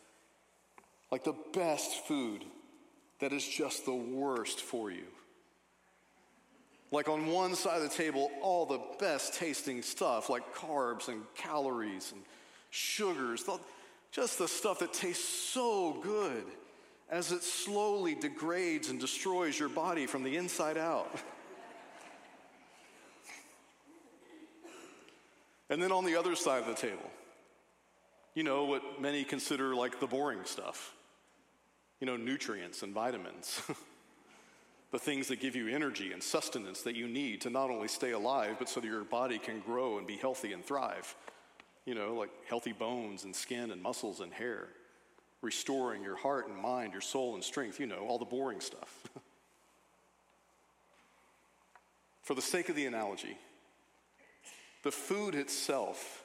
Like 1.11 1.23
the 1.23 1.35
best 1.53 2.05
food 2.07 2.43
that 3.19 3.31
is 3.31 3.47
just 3.47 3.85
the 3.85 3.93
worst 3.93 4.59
for 4.59 4.89
you. 4.89 5.05
Like 6.91 7.07
on 7.07 7.27
one 7.27 7.55
side 7.55 7.81
of 7.81 7.83
the 7.83 7.95
table, 7.95 8.31
all 8.41 8.65
the 8.65 8.81
best 8.99 9.35
tasting 9.35 9.81
stuff, 9.81 10.29
like 10.29 10.55
carbs 10.55 11.07
and 11.07 11.21
calories 11.35 12.11
and 12.11 12.21
sugars, 12.71 13.47
just 14.11 14.39
the 14.39 14.47
stuff 14.47 14.79
that 14.79 14.93
tastes 14.93 15.27
so 15.27 15.99
good 16.01 16.45
as 17.09 17.31
it 17.31 17.43
slowly 17.43 18.15
degrades 18.15 18.89
and 18.89 18.99
destroys 18.99 19.59
your 19.59 19.69
body 19.69 20.07
from 20.07 20.23
the 20.23 20.37
inside 20.37 20.77
out. 20.77 21.13
and 25.69 25.81
then 25.81 25.91
on 25.91 26.05
the 26.05 26.15
other 26.15 26.35
side 26.35 26.61
of 26.61 26.67
the 26.67 26.73
table, 26.73 27.09
you 28.33 28.43
know 28.43 28.65
what 28.65 28.99
many 28.99 29.23
consider 29.23 29.75
like 29.75 29.99
the 29.99 30.07
boring 30.07 30.45
stuff. 30.45 30.93
You 31.99 32.07
know, 32.07 32.17
nutrients 32.17 32.83
and 32.83 32.93
vitamins. 32.93 33.61
the 34.91 34.99
things 34.99 35.27
that 35.27 35.39
give 35.39 35.55
you 35.55 35.67
energy 35.67 36.11
and 36.11 36.21
sustenance 36.21 36.81
that 36.81 36.95
you 36.95 37.07
need 37.07 37.41
to 37.41 37.49
not 37.49 37.69
only 37.69 37.87
stay 37.87 38.11
alive, 38.11 38.55
but 38.59 38.67
so 38.67 38.79
that 38.79 38.87
your 38.87 39.03
body 39.03 39.37
can 39.37 39.59
grow 39.59 39.97
and 39.97 40.07
be 40.07 40.15
healthy 40.17 40.53
and 40.53 40.65
thrive. 40.65 41.15
You 41.85 41.95
know, 41.95 42.15
like 42.15 42.31
healthy 42.47 42.73
bones 42.73 43.23
and 43.23 43.35
skin 43.35 43.71
and 43.71 43.81
muscles 43.81 44.19
and 44.19 44.33
hair 44.33 44.67
restoring 45.41 46.03
your 46.03 46.15
heart 46.15 46.47
and 46.47 46.57
mind, 46.57 46.93
your 46.93 47.01
soul 47.01 47.35
and 47.35 47.43
strength, 47.43 47.79
you 47.79 47.85
know, 47.85 48.05
all 48.07 48.17
the 48.17 48.25
boring 48.25 48.59
stuff. 48.61 49.03
For 52.23 52.33
the 52.33 52.41
sake 52.41 52.69
of 52.69 52.75
the 52.75 52.87
analogy, 52.87 53.37
the 54.83 54.91
food 54.91 55.35
itself 55.35 56.23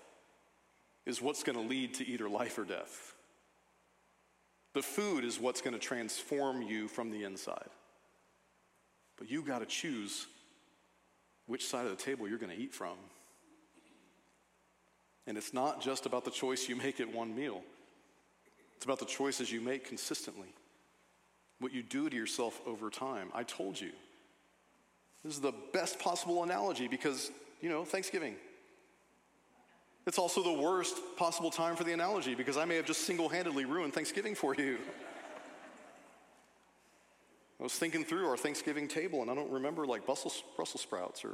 is 1.06 1.20
what's 1.20 1.42
going 1.42 1.56
to 1.56 1.64
lead 1.64 1.94
to 1.94 2.06
either 2.06 2.28
life 2.28 2.58
or 2.58 2.64
death. 2.64 3.14
The 4.72 4.82
food 4.82 5.24
is 5.24 5.40
what's 5.40 5.60
going 5.60 5.74
to 5.74 5.80
transform 5.80 6.62
you 6.62 6.88
from 6.88 7.10
the 7.10 7.24
inside. 7.24 7.68
But 9.18 9.30
you 9.30 9.42
got 9.42 9.58
to 9.58 9.66
choose 9.66 10.26
which 11.46 11.66
side 11.66 11.84
of 11.84 11.90
the 11.90 12.02
table 12.02 12.28
you're 12.28 12.38
going 12.38 12.56
to 12.56 12.62
eat 12.62 12.72
from. 12.72 12.96
And 15.26 15.36
it's 15.36 15.52
not 15.52 15.82
just 15.82 16.06
about 16.06 16.24
the 16.24 16.30
choice 16.30 16.68
you 16.68 16.76
make 16.76 17.00
at 17.00 17.12
one 17.12 17.34
meal, 17.34 17.62
it's 18.80 18.86
about 18.86 18.98
the 18.98 19.04
choices 19.04 19.52
you 19.52 19.60
make 19.60 19.84
consistently, 19.84 20.48
what 21.58 21.70
you 21.70 21.82
do 21.82 22.08
to 22.08 22.16
yourself 22.16 22.58
over 22.66 22.88
time. 22.88 23.28
I 23.34 23.42
told 23.42 23.78
you. 23.78 23.90
This 25.22 25.34
is 25.34 25.42
the 25.42 25.52
best 25.74 25.98
possible 25.98 26.42
analogy 26.44 26.88
because, 26.88 27.30
you 27.60 27.68
know, 27.68 27.84
Thanksgiving. 27.84 28.36
It's 30.06 30.16
also 30.16 30.42
the 30.42 30.62
worst 30.62 30.96
possible 31.18 31.50
time 31.50 31.76
for 31.76 31.84
the 31.84 31.92
analogy 31.92 32.34
because 32.34 32.56
I 32.56 32.64
may 32.64 32.76
have 32.76 32.86
just 32.86 33.02
single 33.02 33.28
handedly 33.28 33.66
ruined 33.66 33.92
Thanksgiving 33.92 34.34
for 34.34 34.54
you. 34.54 34.78
I 37.60 37.62
was 37.62 37.74
thinking 37.74 38.02
through 38.02 38.30
our 38.30 38.38
Thanksgiving 38.38 38.88
table 38.88 39.20
and 39.20 39.30
I 39.30 39.34
don't 39.34 39.50
remember 39.50 39.84
like 39.84 40.06
Brussels, 40.06 40.42
sprouts 40.76 41.22
or 41.22 41.32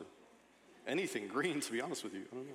anything 0.84 1.28
green, 1.28 1.60
to 1.60 1.70
be 1.70 1.80
honest 1.80 2.02
with 2.02 2.12
you. 2.12 2.22
I 2.32 2.34
don't 2.34 2.46
know. 2.48 2.54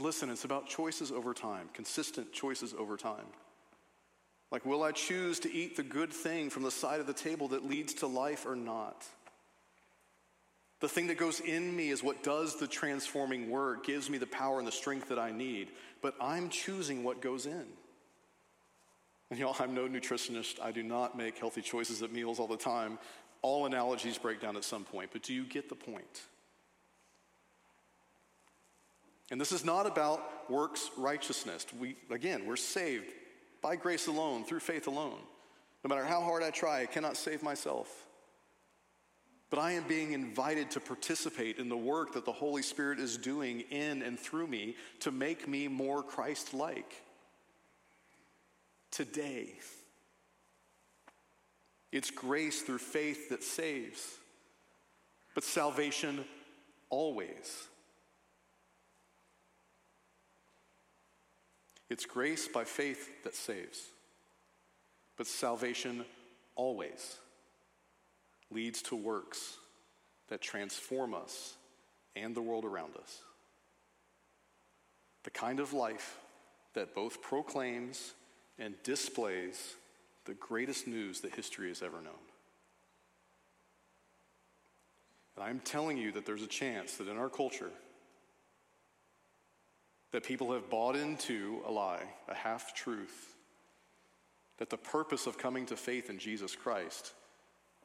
But 0.00 0.06
listen, 0.06 0.30
it's 0.30 0.44
about 0.44 0.66
choices 0.66 1.12
over 1.12 1.34
time, 1.34 1.68
consistent 1.74 2.32
choices 2.32 2.72
over 2.72 2.96
time. 2.96 3.26
Like, 4.50 4.64
will 4.64 4.82
I 4.82 4.92
choose 4.92 5.38
to 5.40 5.52
eat 5.52 5.76
the 5.76 5.82
good 5.82 6.10
thing 6.10 6.48
from 6.48 6.62
the 6.62 6.70
side 6.70 7.00
of 7.00 7.06
the 7.06 7.12
table 7.12 7.48
that 7.48 7.68
leads 7.68 7.92
to 7.94 8.06
life 8.06 8.46
or 8.46 8.56
not? 8.56 9.04
The 10.80 10.88
thing 10.88 11.08
that 11.08 11.18
goes 11.18 11.40
in 11.40 11.76
me 11.76 11.90
is 11.90 12.02
what 12.02 12.22
does 12.22 12.58
the 12.58 12.66
transforming 12.66 13.50
work, 13.50 13.84
gives 13.84 14.08
me 14.08 14.16
the 14.16 14.26
power 14.26 14.58
and 14.58 14.66
the 14.66 14.72
strength 14.72 15.10
that 15.10 15.18
I 15.18 15.32
need. 15.32 15.68
But 16.00 16.14
I'm 16.18 16.48
choosing 16.48 17.04
what 17.04 17.20
goes 17.20 17.44
in. 17.44 17.66
And 19.28 19.38
y'all, 19.38 19.54
I'm 19.60 19.74
no 19.74 19.86
nutritionist. 19.86 20.62
I 20.62 20.72
do 20.72 20.82
not 20.82 21.14
make 21.14 21.36
healthy 21.36 21.60
choices 21.60 22.02
at 22.02 22.10
meals 22.10 22.40
all 22.40 22.46
the 22.46 22.56
time. 22.56 22.98
All 23.42 23.66
analogies 23.66 24.16
break 24.16 24.40
down 24.40 24.56
at 24.56 24.64
some 24.64 24.84
point, 24.84 25.10
but 25.12 25.22
do 25.22 25.34
you 25.34 25.44
get 25.44 25.68
the 25.68 25.74
point? 25.74 26.22
And 29.30 29.40
this 29.40 29.52
is 29.52 29.64
not 29.64 29.86
about 29.86 30.50
works 30.50 30.90
righteousness. 30.96 31.64
We, 31.78 31.96
again, 32.10 32.46
we're 32.46 32.56
saved 32.56 33.12
by 33.62 33.76
grace 33.76 34.06
alone, 34.06 34.44
through 34.44 34.60
faith 34.60 34.86
alone. 34.86 35.20
No 35.84 35.88
matter 35.88 36.04
how 36.04 36.20
hard 36.20 36.42
I 36.42 36.50
try, 36.50 36.82
I 36.82 36.86
cannot 36.86 37.16
save 37.16 37.42
myself. 37.42 38.06
But 39.50 39.58
I 39.58 39.72
am 39.72 39.84
being 39.88 40.12
invited 40.12 40.70
to 40.72 40.80
participate 40.80 41.58
in 41.58 41.68
the 41.68 41.76
work 41.76 42.14
that 42.14 42.24
the 42.24 42.32
Holy 42.32 42.62
Spirit 42.62 42.98
is 42.98 43.16
doing 43.16 43.60
in 43.70 44.02
and 44.02 44.18
through 44.18 44.46
me 44.46 44.76
to 45.00 45.10
make 45.10 45.48
me 45.48 45.68
more 45.68 46.02
Christ 46.02 46.54
like. 46.54 47.02
Today, 48.90 49.52
it's 51.92 52.10
grace 52.10 52.62
through 52.62 52.78
faith 52.78 53.30
that 53.30 53.42
saves, 53.42 54.18
but 55.34 55.44
salvation 55.44 56.24
always. 56.88 57.68
It's 61.90 62.06
grace 62.06 62.46
by 62.46 62.64
faith 62.64 63.24
that 63.24 63.34
saves, 63.34 63.80
but 65.16 65.26
salvation 65.26 66.04
always 66.54 67.16
leads 68.50 68.80
to 68.82 68.96
works 68.96 69.56
that 70.28 70.40
transform 70.40 71.14
us 71.14 71.56
and 72.14 72.34
the 72.34 72.42
world 72.42 72.64
around 72.64 72.96
us. 72.96 73.18
The 75.24 75.30
kind 75.30 75.58
of 75.58 75.72
life 75.72 76.16
that 76.74 76.94
both 76.94 77.20
proclaims 77.20 78.12
and 78.58 78.74
displays 78.84 79.74
the 80.26 80.34
greatest 80.34 80.86
news 80.86 81.20
that 81.20 81.34
history 81.34 81.68
has 81.68 81.82
ever 81.82 82.00
known. 82.00 82.12
And 85.36 85.44
I'm 85.44 85.60
telling 85.60 85.96
you 85.96 86.12
that 86.12 86.24
there's 86.24 86.42
a 86.42 86.46
chance 86.46 86.96
that 86.98 87.08
in 87.08 87.16
our 87.16 87.28
culture, 87.28 87.70
that 90.12 90.24
people 90.24 90.52
have 90.52 90.68
bought 90.68 90.96
into 90.96 91.60
a 91.66 91.70
lie, 91.70 92.02
a 92.28 92.34
half 92.34 92.74
truth, 92.74 93.36
that 94.58 94.70
the 94.70 94.76
purpose 94.76 95.26
of 95.26 95.38
coming 95.38 95.66
to 95.66 95.76
faith 95.76 96.10
in 96.10 96.18
Jesus 96.18 96.54
Christ 96.54 97.12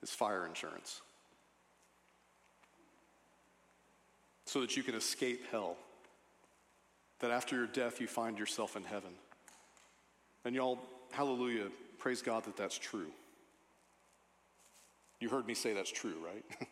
is 0.01 0.11
fire 0.11 0.45
insurance. 0.45 1.01
So 4.45 4.61
that 4.61 4.75
you 4.75 4.83
can 4.83 4.95
escape 4.95 5.43
hell. 5.51 5.77
That 7.19 7.31
after 7.31 7.55
your 7.55 7.67
death, 7.67 8.01
you 8.01 8.07
find 8.07 8.37
yourself 8.37 8.75
in 8.75 8.83
heaven. 8.83 9.11
And 10.43 10.53
y'all, 10.53 10.79
hallelujah, 11.11 11.67
praise 11.97 12.21
God 12.21 12.43
that 12.45 12.57
that's 12.57 12.77
true. 12.77 13.11
You 15.19 15.29
heard 15.29 15.47
me 15.47 15.53
say 15.53 15.73
that's 15.73 15.91
true, 15.91 16.15
right? 16.23 16.43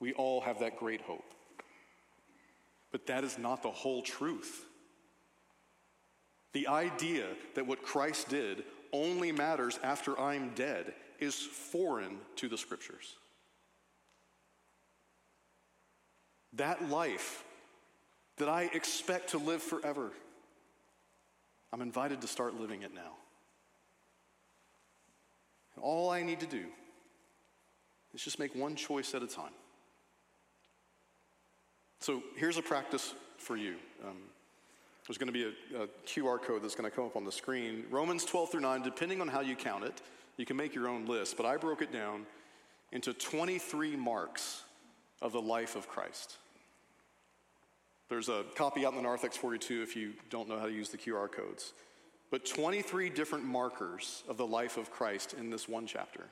we 0.00 0.12
all 0.14 0.40
have 0.40 0.60
that 0.60 0.78
great 0.78 1.00
hope. 1.00 1.24
But 2.92 3.06
that 3.06 3.24
is 3.24 3.38
not 3.38 3.62
the 3.62 3.70
whole 3.70 4.02
truth. 4.02 4.64
The 6.52 6.68
idea 6.68 7.26
that 7.54 7.66
what 7.66 7.82
Christ 7.82 8.28
did 8.28 8.64
only 8.92 9.32
matters 9.32 9.78
after 9.82 10.18
I'm 10.18 10.54
dead 10.54 10.94
is 11.18 11.34
foreign 11.34 12.18
to 12.36 12.48
the 12.48 12.56
scriptures. 12.56 13.14
That 16.54 16.88
life 16.88 17.44
that 18.38 18.48
I 18.48 18.70
expect 18.72 19.30
to 19.30 19.38
live 19.38 19.62
forever, 19.62 20.12
I'm 21.72 21.82
invited 21.82 22.20
to 22.22 22.26
start 22.26 22.58
living 22.58 22.82
it 22.82 22.94
now. 22.94 23.16
And 25.74 25.84
all 25.84 26.10
I 26.10 26.22
need 26.22 26.40
to 26.40 26.46
do 26.46 26.64
is 28.14 28.22
just 28.22 28.38
make 28.38 28.54
one 28.54 28.76
choice 28.76 29.14
at 29.14 29.22
a 29.22 29.26
time. 29.26 29.52
So 32.00 32.22
here's 32.36 32.58
a 32.58 32.62
practice 32.62 33.14
for 33.38 33.56
you. 33.56 33.76
Um, 34.04 34.16
there's 35.06 35.18
going 35.18 35.28
to 35.28 35.32
be 35.32 35.44
a, 35.44 35.82
a, 35.82 35.86
QR 36.06 36.40
code 36.40 36.62
that's 36.62 36.74
going 36.74 36.88
to 36.88 36.94
come 36.94 37.04
up 37.04 37.16
on 37.16 37.24
the 37.24 37.32
screen. 37.32 37.84
Romans 37.90 38.24
12 38.24 38.50
through 38.50 38.60
9, 38.60 38.82
depending 38.82 39.20
on 39.20 39.28
how 39.28 39.40
you 39.40 39.54
count 39.54 39.84
it, 39.84 40.02
you 40.36 40.44
can 40.44 40.56
make 40.56 40.74
your 40.74 40.88
own 40.88 41.06
list, 41.06 41.36
but 41.36 41.46
I 41.46 41.56
broke 41.56 41.80
it 41.80 41.92
down 41.92 42.26
into 42.92 43.12
23 43.12 43.96
marks 43.96 44.62
of 45.22 45.32
the 45.32 45.40
life 45.40 45.76
of 45.76 45.88
Christ. 45.88 46.36
There's 48.08 48.28
a 48.28 48.44
copy 48.54 48.84
out 48.84 48.92
in 48.92 48.96
the 48.96 49.02
Narthex 49.02 49.36
42 49.36 49.82
if 49.82 49.96
you 49.96 50.12
don't 50.30 50.48
know 50.48 50.58
how 50.58 50.66
to 50.66 50.72
use 50.72 50.90
the 50.90 50.98
QR 50.98 51.30
codes. 51.30 51.72
But 52.30 52.44
23 52.44 53.10
different 53.10 53.44
markers 53.44 54.22
of 54.28 54.36
the 54.36 54.46
life 54.46 54.76
of 54.76 54.90
Christ 54.90 55.34
in 55.34 55.50
this 55.50 55.68
one 55.68 55.86
chapter. 55.86 56.24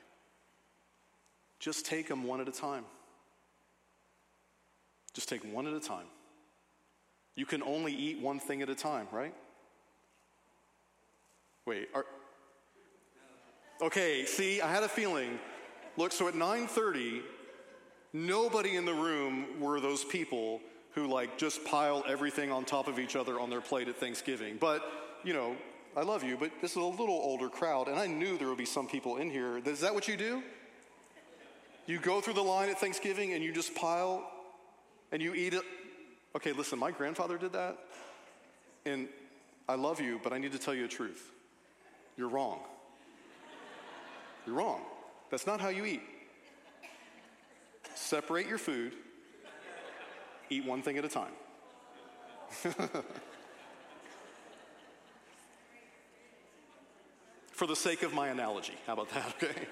Just 1.59 1.85
take 1.85 2.07
them 2.07 2.23
one 2.23 2.41
at 2.41 2.47
a 2.47 2.51
time. 2.51 2.83
Just 5.15 5.29
take 5.29 5.41
one 5.51 5.65
at 5.65 5.73
a 5.73 5.79
time. 5.79 6.05
You 7.35 7.47
can 7.47 7.63
only 7.63 7.93
eat 7.93 8.19
one 8.19 8.39
thing 8.39 8.61
at 8.61 8.69
a 8.69 8.75
time, 8.75 9.07
right? 9.11 9.33
Wait, 11.65 11.89
are, 11.95 12.05
Okay, 13.81 14.25
see, 14.25 14.61
I 14.61 14.71
had 14.71 14.83
a 14.83 14.87
feeling. 14.87 15.37
Look, 15.97 16.13
so 16.13 16.29
at 16.29 16.33
9:30, 16.33 17.21
nobody 18.13 18.77
in 18.77 18.85
the 18.85 18.93
room 18.93 19.59
were 19.59 19.81
those 19.81 20.03
people 20.05 20.61
who 20.93 21.07
like 21.07 21.37
just 21.37 21.65
pile 21.65 22.03
everything 22.07 22.53
on 22.53 22.63
top 22.63 22.87
of 22.87 22.99
each 22.99 23.17
other 23.17 23.37
on 23.37 23.49
their 23.49 23.59
plate 23.59 23.89
at 23.89 23.97
Thanksgiving. 23.97 24.55
But, 24.57 24.81
you 25.25 25.33
know, 25.33 25.57
I 25.97 26.03
love 26.03 26.23
you, 26.23 26.37
but 26.37 26.51
this 26.61 26.71
is 26.71 26.77
a 26.77 26.81
little 26.81 27.09
older 27.09 27.49
crowd, 27.49 27.89
and 27.89 27.99
I 27.99 28.07
knew 28.07 28.37
there 28.37 28.47
would 28.47 28.57
be 28.57 28.65
some 28.65 28.87
people 28.87 29.17
in 29.17 29.29
here. 29.29 29.57
Is 29.57 29.81
that 29.81 29.93
what 29.93 30.07
you 30.07 30.15
do? 30.15 30.41
You 31.85 31.99
go 31.99 32.21
through 32.21 32.35
the 32.35 32.43
line 32.43 32.69
at 32.69 32.79
Thanksgiving 32.79 33.33
and 33.33 33.43
you 33.43 33.51
just 33.51 33.75
pile 33.75 34.23
and 35.15 35.23
you 35.23 35.33
eat 35.33 35.53
it. 35.53 35.63
Okay, 36.35 36.51
listen, 36.51 36.77
my 36.77 36.91
grandfather 36.91 37.37
did 37.37 37.53
that, 37.53 37.77
and 38.85 39.07
I 39.69 39.75
love 39.75 40.01
you, 40.01 40.19
but 40.21 40.33
I 40.33 40.39
need 40.39 40.51
to 40.51 40.59
tell 40.59 40.73
you 40.73 40.81
the 40.81 40.89
truth. 40.89 41.31
You're 42.17 42.27
wrong. 42.27 42.59
You're 44.45 44.57
wrong. 44.57 44.81
That's 45.31 45.47
not 45.47 45.61
how 45.61 45.69
you 45.69 45.85
eat. 45.85 46.01
Separate 47.93 48.45
your 48.45 48.57
food, 48.57 48.91
eat 50.49 50.65
one 50.65 50.81
thing 50.81 50.97
at 50.97 51.05
a 51.05 51.07
time. 51.07 51.31
For 57.53 57.67
the 57.67 57.75
sake 57.77 58.03
of 58.03 58.13
my 58.13 58.27
analogy, 58.27 58.75
how 58.85 58.91
about 58.91 59.11
that, 59.11 59.33
okay? 59.41 59.65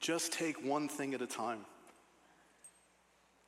Just 0.00 0.32
take 0.32 0.64
one 0.64 0.88
thing 0.88 1.14
at 1.14 1.22
a 1.22 1.28
time. 1.28 1.60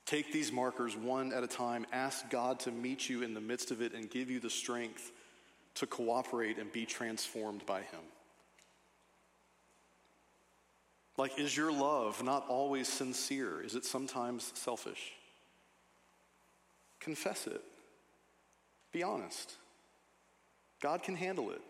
Take 0.09 0.33
these 0.33 0.51
markers 0.51 0.97
one 0.97 1.35
at 1.35 1.45
a 1.45 1.47
time. 1.47 1.85
Ask 1.93 2.31
God 2.31 2.61
to 2.61 2.71
meet 2.71 3.11
you 3.11 3.23
in 3.23 3.35
the 3.35 3.43
midst 3.43 3.71
of 3.71 3.83
it 3.83 3.93
and 3.93 4.09
give 4.09 4.31
you 4.31 4.41
the 4.41 4.49
strength 4.49 5.13
to 5.75 5.87
cooperate 5.87 6.57
and 6.57 6.73
be 6.73 6.87
transformed 6.87 7.67
by 7.67 7.81
Him. 7.81 8.01
Like, 11.19 11.39
is 11.39 11.55
your 11.55 11.71
love 11.71 12.25
not 12.25 12.49
always 12.49 12.89
sincere? 12.89 13.61
Is 13.61 13.75
it 13.75 13.85
sometimes 13.85 14.51
selfish? 14.55 15.13
Confess 17.01 17.47
it. 17.47 17.61
Be 18.93 19.03
honest. 19.03 19.57
God 20.81 21.03
can 21.03 21.17
handle 21.17 21.51
it, 21.51 21.61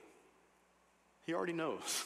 He 1.27 1.35
already 1.35 1.55
knows. 1.55 2.05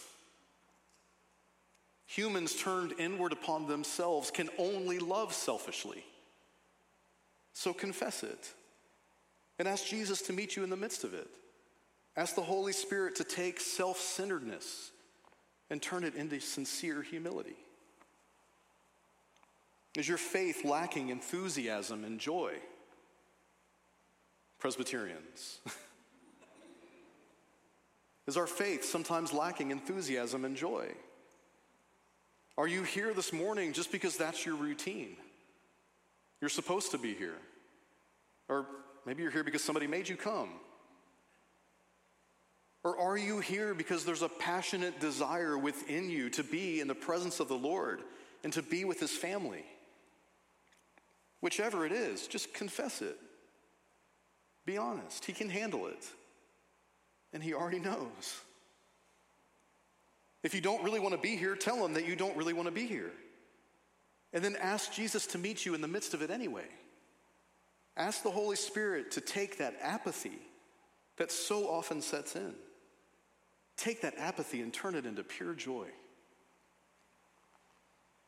humans 2.06 2.54
turned 2.54 2.94
inward 2.98 3.32
upon 3.32 3.68
themselves 3.68 4.30
can 4.30 4.48
only 4.56 4.98
love 4.98 5.34
selfishly. 5.34 6.06
So 7.52 7.72
confess 7.72 8.22
it 8.22 8.52
and 9.58 9.68
ask 9.68 9.86
Jesus 9.86 10.22
to 10.22 10.32
meet 10.32 10.56
you 10.56 10.64
in 10.64 10.70
the 10.70 10.76
midst 10.76 11.04
of 11.04 11.14
it. 11.14 11.28
Ask 12.16 12.34
the 12.34 12.42
Holy 12.42 12.72
Spirit 12.72 13.16
to 13.16 13.24
take 13.24 13.60
self 13.60 13.98
centeredness 13.98 14.90
and 15.70 15.80
turn 15.80 16.04
it 16.04 16.14
into 16.14 16.40
sincere 16.40 17.02
humility. 17.02 17.56
Is 19.96 20.08
your 20.08 20.18
faith 20.18 20.64
lacking 20.64 21.10
enthusiasm 21.10 22.04
and 22.04 22.18
joy? 22.18 22.54
Presbyterians. 24.58 25.60
Is 28.26 28.36
our 28.36 28.46
faith 28.46 28.84
sometimes 28.84 29.32
lacking 29.32 29.70
enthusiasm 29.70 30.44
and 30.44 30.56
joy? 30.56 30.88
Are 32.56 32.68
you 32.68 32.82
here 32.82 33.12
this 33.12 33.32
morning 33.32 33.72
just 33.72 33.90
because 33.90 34.16
that's 34.16 34.46
your 34.46 34.54
routine? 34.54 35.16
You're 36.42 36.50
supposed 36.50 36.90
to 36.90 36.98
be 36.98 37.14
here. 37.14 37.36
Or 38.48 38.66
maybe 39.06 39.22
you're 39.22 39.30
here 39.30 39.44
because 39.44 39.62
somebody 39.62 39.86
made 39.86 40.08
you 40.08 40.16
come. 40.16 40.48
Or 42.82 42.98
are 42.98 43.16
you 43.16 43.38
here 43.38 43.74
because 43.74 44.04
there's 44.04 44.22
a 44.22 44.28
passionate 44.28 44.98
desire 44.98 45.56
within 45.56 46.10
you 46.10 46.28
to 46.30 46.42
be 46.42 46.80
in 46.80 46.88
the 46.88 46.96
presence 46.96 47.38
of 47.38 47.46
the 47.46 47.54
Lord 47.54 48.00
and 48.42 48.52
to 48.54 48.62
be 48.62 48.84
with 48.84 48.98
his 48.98 49.12
family? 49.12 49.64
Whichever 51.40 51.86
it 51.86 51.92
is, 51.92 52.26
just 52.26 52.52
confess 52.52 53.02
it. 53.02 53.16
Be 54.66 54.76
honest. 54.76 55.24
He 55.24 55.32
can 55.32 55.48
handle 55.48 55.86
it. 55.86 56.04
And 57.32 57.40
he 57.40 57.54
already 57.54 57.78
knows. 57.78 58.40
If 60.42 60.56
you 60.56 60.60
don't 60.60 60.82
really 60.82 60.98
want 60.98 61.14
to 61.14 61.20
be 61.20 61.36
here, 61.36 61.54
tell 61.54 61.84
him 61.84 61.94
that 61.94 62.04
you 62.04 62.16
don't 62.16 62.36
really 62.36 62.52
want 62.52 62.66
to 62.66 62.74
be 62.74 62.86
here. 62.86 63.12
And 64.32 64.44
then 64.44 64.56
ask 64.56 64.92
Jesus 64.92 65.26
to 65.28 65.38
meet 65.38 65.66
you 65.66 65.74
in 65.74 65.80
the 65.80 65.88
midst 65.88 66.14
of 66.14 66.22
it 66.22 66.30
anyway. 66.30 66.66
Ask 67.96 68.22
the 68.22 68.30
Holy 68.30 68.56
Spirit 68.56 69.10
to 69.12 69.20
take 69.20 69.58
that 69.58 69.76
apathy 69.80 70.38
that 71.16 71.30
so 71.30 71.68
often 71.68 72.00
sets 72.00 72.34
in. 72.36 72.54
Take 73.76 74.02
that 74.02 74.14
apathy 74.18 74.62
and 74.62 74.72
turn 74.72 74.94
it 74.94 75.04
into 75.04 75.22
pure 75.22 75.54
joy. 75.54 75.86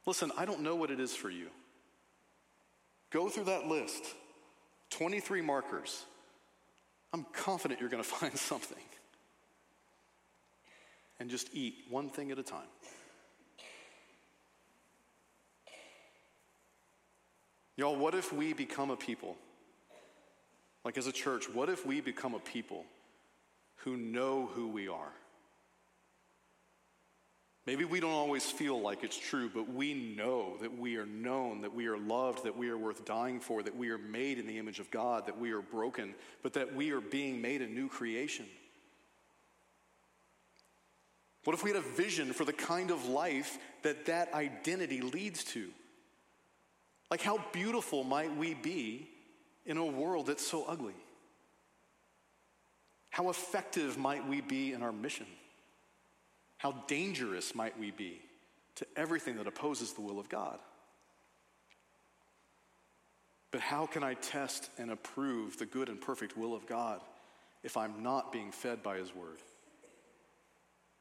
Listen, 0.06 0.30
I 0.36 0.44
don't 0.44 0.60
know 0.60 0.76
what 0.76 0.90
it 0.90 1.00
is 1.00 1.14
for 1.14 1.30
you. 1.30 1.48
Go 3.10 3.28
through 3.28 3.44
that 3.44 3.66
list 3.66 4.04
23 4.90 5.40
markers. 5.40 6.04
I'm 7.12 7.24
confident 7.32 7.80
you're 7.80 7.88
going 7.88 8.02
to 8.02 8.08
find 8.08 8.36
something. 8.36 8.82
And 11.20 11.30
just 11.30 11.48
eat 11.54 11.84
one 11.88 12.10
thing 12.10 12.32
at 12.32 12.38
a 12.38 12.42
time. 12.42 12.66
Y'all, 17.76 17.96
what 17.96 18.14
if 18.14 18.32
we 18.32 18.52
become 18.52 18.90
a 18.90 18.96
people? 18.96 19.36
Like 20.84 20.98
as 20.98 21.06
a 21.06 21.12
church, 21.12 21.48
what 21.52 21.68
if 21.68 21.84
we 21.84 22.00
become 22.00 22.34
a 22.34 22.38
people 22.38 22.84
who 23.76 23.96
know 23.96 24.48
who 24.54 24.68
we 24.68 24.88
are? 24.88 25.12
Maybe 27.66 27.86
we 27.86 27.98
don't 27.98 28.12
always 28.12 28.44
feel 28.44 28.78
like 28.78 29.02
it's 29.02 29.16
true, 29.16 29.50
but 29.52 29.72
we 29.72 29.94
know 29.94 30.58
that 30.60 30.78
we 30.78 30.96
are 30.96 31.06
known, 31.06 31.62
that 31.62 31.74
we 31.74 31.86
are 31.86 31.96
loved, 31.96 32.44
that 32.44 32.58
we 32.58 32.68
are 32.68 32.76
worth 32.76 33.06
dying 33.06 33.40
for, 33.40 33.62
that 33.62 33.74
we 33.74 33.88
are 33.88 33.96
made 33.96 34.38
in 34.38 34.46
the 34.46 34.58
image 34.58 34.80
of 34.80 34.90
God, 34.90 35.26
that 35.26 35.38
we 35.38 35.52
are 35.52 35.62
broken, 35.62 36.14
but 36.42 36.52
that 36.52 36.74
we 36.74 36.90
are 36.90 37.00
being 37.00 37.40
made 37.40 37.62
a 37.62 37.66
new 37.66 37.88
creation. 37.88 38.44
What 41.44 41.54
if 41.54 41.64
we 41.64 41.70
had 41.70 41.78
a 41.78 41.96
vision 41.96 42.34
for 42.34 42.44
the 42.44 42.52
kind 42.52 42.90
of 42.90 43.06
life 43.06 43.58
that 43.82 44.06
that 44.06 44.34
identity 44.34 45.00
leads 45.00 45.42
to? 45.44 45.70
Like, 47.14 47.22
how 47.22 47.38
beautiful 47.52 48.02
might 48.02 48.36
we 48.36 48.54
be 48.54 49.08
in 49.64 49.76
a 49.76 49.84
world 49.84 50.26
that's 50.26 50.44
so 50.44 50.64
ugly? 50.64 50.96
How 53.10 53.28
effective 53.30 53.96
might 53.96 54.26
we 54.26 54.40
be 54.40 54.72
in 54.72 54.82
our 54.82 54.90
mission? 54.90 55.28
How 56.58 56.72
dangerous 56.88 57.54
might 57.54 57.78
we 57.78 57.92
be 57.92 58.20
to 58.74 58.86
everything 58.96 59.36
that 59.36 59.46
opposes 59.46 59.92
the 59.92 60.00
will 60.00 60.18
of 60.18 60.28
God? 60.28 60.58
But 63.52 63.60
how 63.60 63.86
can 63.86 64.02
I 64.02 64.14
test 64.14 64.68
and 64.76 64.90
approve 64.90 65.56
the 65.56 65.66
good 65.66 65.88
and 65.88 66.00
perfect 66.00 66.36
will 66.36 66.52
of 66.52 66.66
God 66.66 67.00
if 67.62 67.76
I'm 67.76 68.02
not 68.02 68.32
being 68.32 68.50
fed 68.50 68.82
by 68.82 68.96
His 68.96 69.14
Word? 69.14 69.38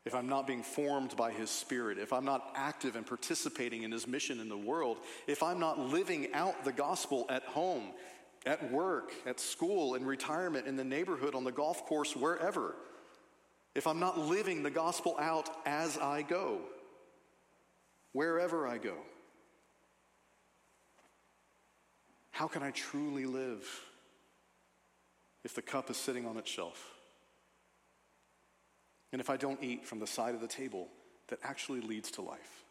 If 0.05 0.13
I'm 0.13 0.27
not 0.27 0.47
being 0.47 0.63
formed 0.63 1.15
by 1.15 1.31
His 1.31 1.49
Spirit, 1.49 1.97
if 1.97 2.11
I'm 2.11 2.25
not 2.25 2.51
active 2.55 2.95
and 2.95 3.05
participating 3.05 3.83
in 3.83 3.91
His 3.91 4.05
mission 4.05 4.39
in 4.39 4.49
the 4.49 4.57
world, 4.57 4.97
if 5.27 5.41
I'm 5.41 5.59
not 5.59 5.79
living 5.79 6.33
out 6.33 6.65
the 6.65 6.73
gospel 6.73 7.25
at 7.29 7.43
home, 7.43 7.91
at 8.45 8.71
work, 8.71 9.13
at 9.25 9.39
school, 9.39 9.95
in 9.95 10.05
retirement, 10.05 10.67
in 10.67 10.75
the 10.75 10.83
neighborhood, 10.83 11.35
on 11.35 11.45
the 11.45 11.51
golf 11.51 11.85
course, 11.85 12.15
wherever, 12.15 12.75
if 13.75 13.87
I'm 13.87 13.99
not 13.99 14.19
living 14.19 14.61
the 14.61 14.69
gospel 14.69 15.15
out 15.19 15.49
as 15.65 15.97
I 15.97 16.21
go, 16.21 16.59
wherever 18.11 18.67
I 18.67 18.79
go, 18.79 18.97
how 22.31 22.47
can 22.47 22.61
I 22.61 22.71
truly 22.71 23.25
live 23.25 23.65
if 25.45 25.55
the 25.55 25.61
cup 25.61 25.89
is 25.89 25.95
sitting 25.95 26.25
on 26.25 26.35
its 26.35 26.49
shelf? 26.49 26.92
And 29.13 29.21
if 29.21 29.29
I 29.29 29.37
don't 29.37 29.63
eat 29.63 29.85
from 29.85 29.99
the 29.99 30.07
side 30.07 30.33
of 30.33 30.41
the 30.41 30.47
table 30.47 30.89
that 31.27 31.39
actually 31.43 31.81
leads 31.81 32.09
to 32.11 32.21
life? 32.21 32.62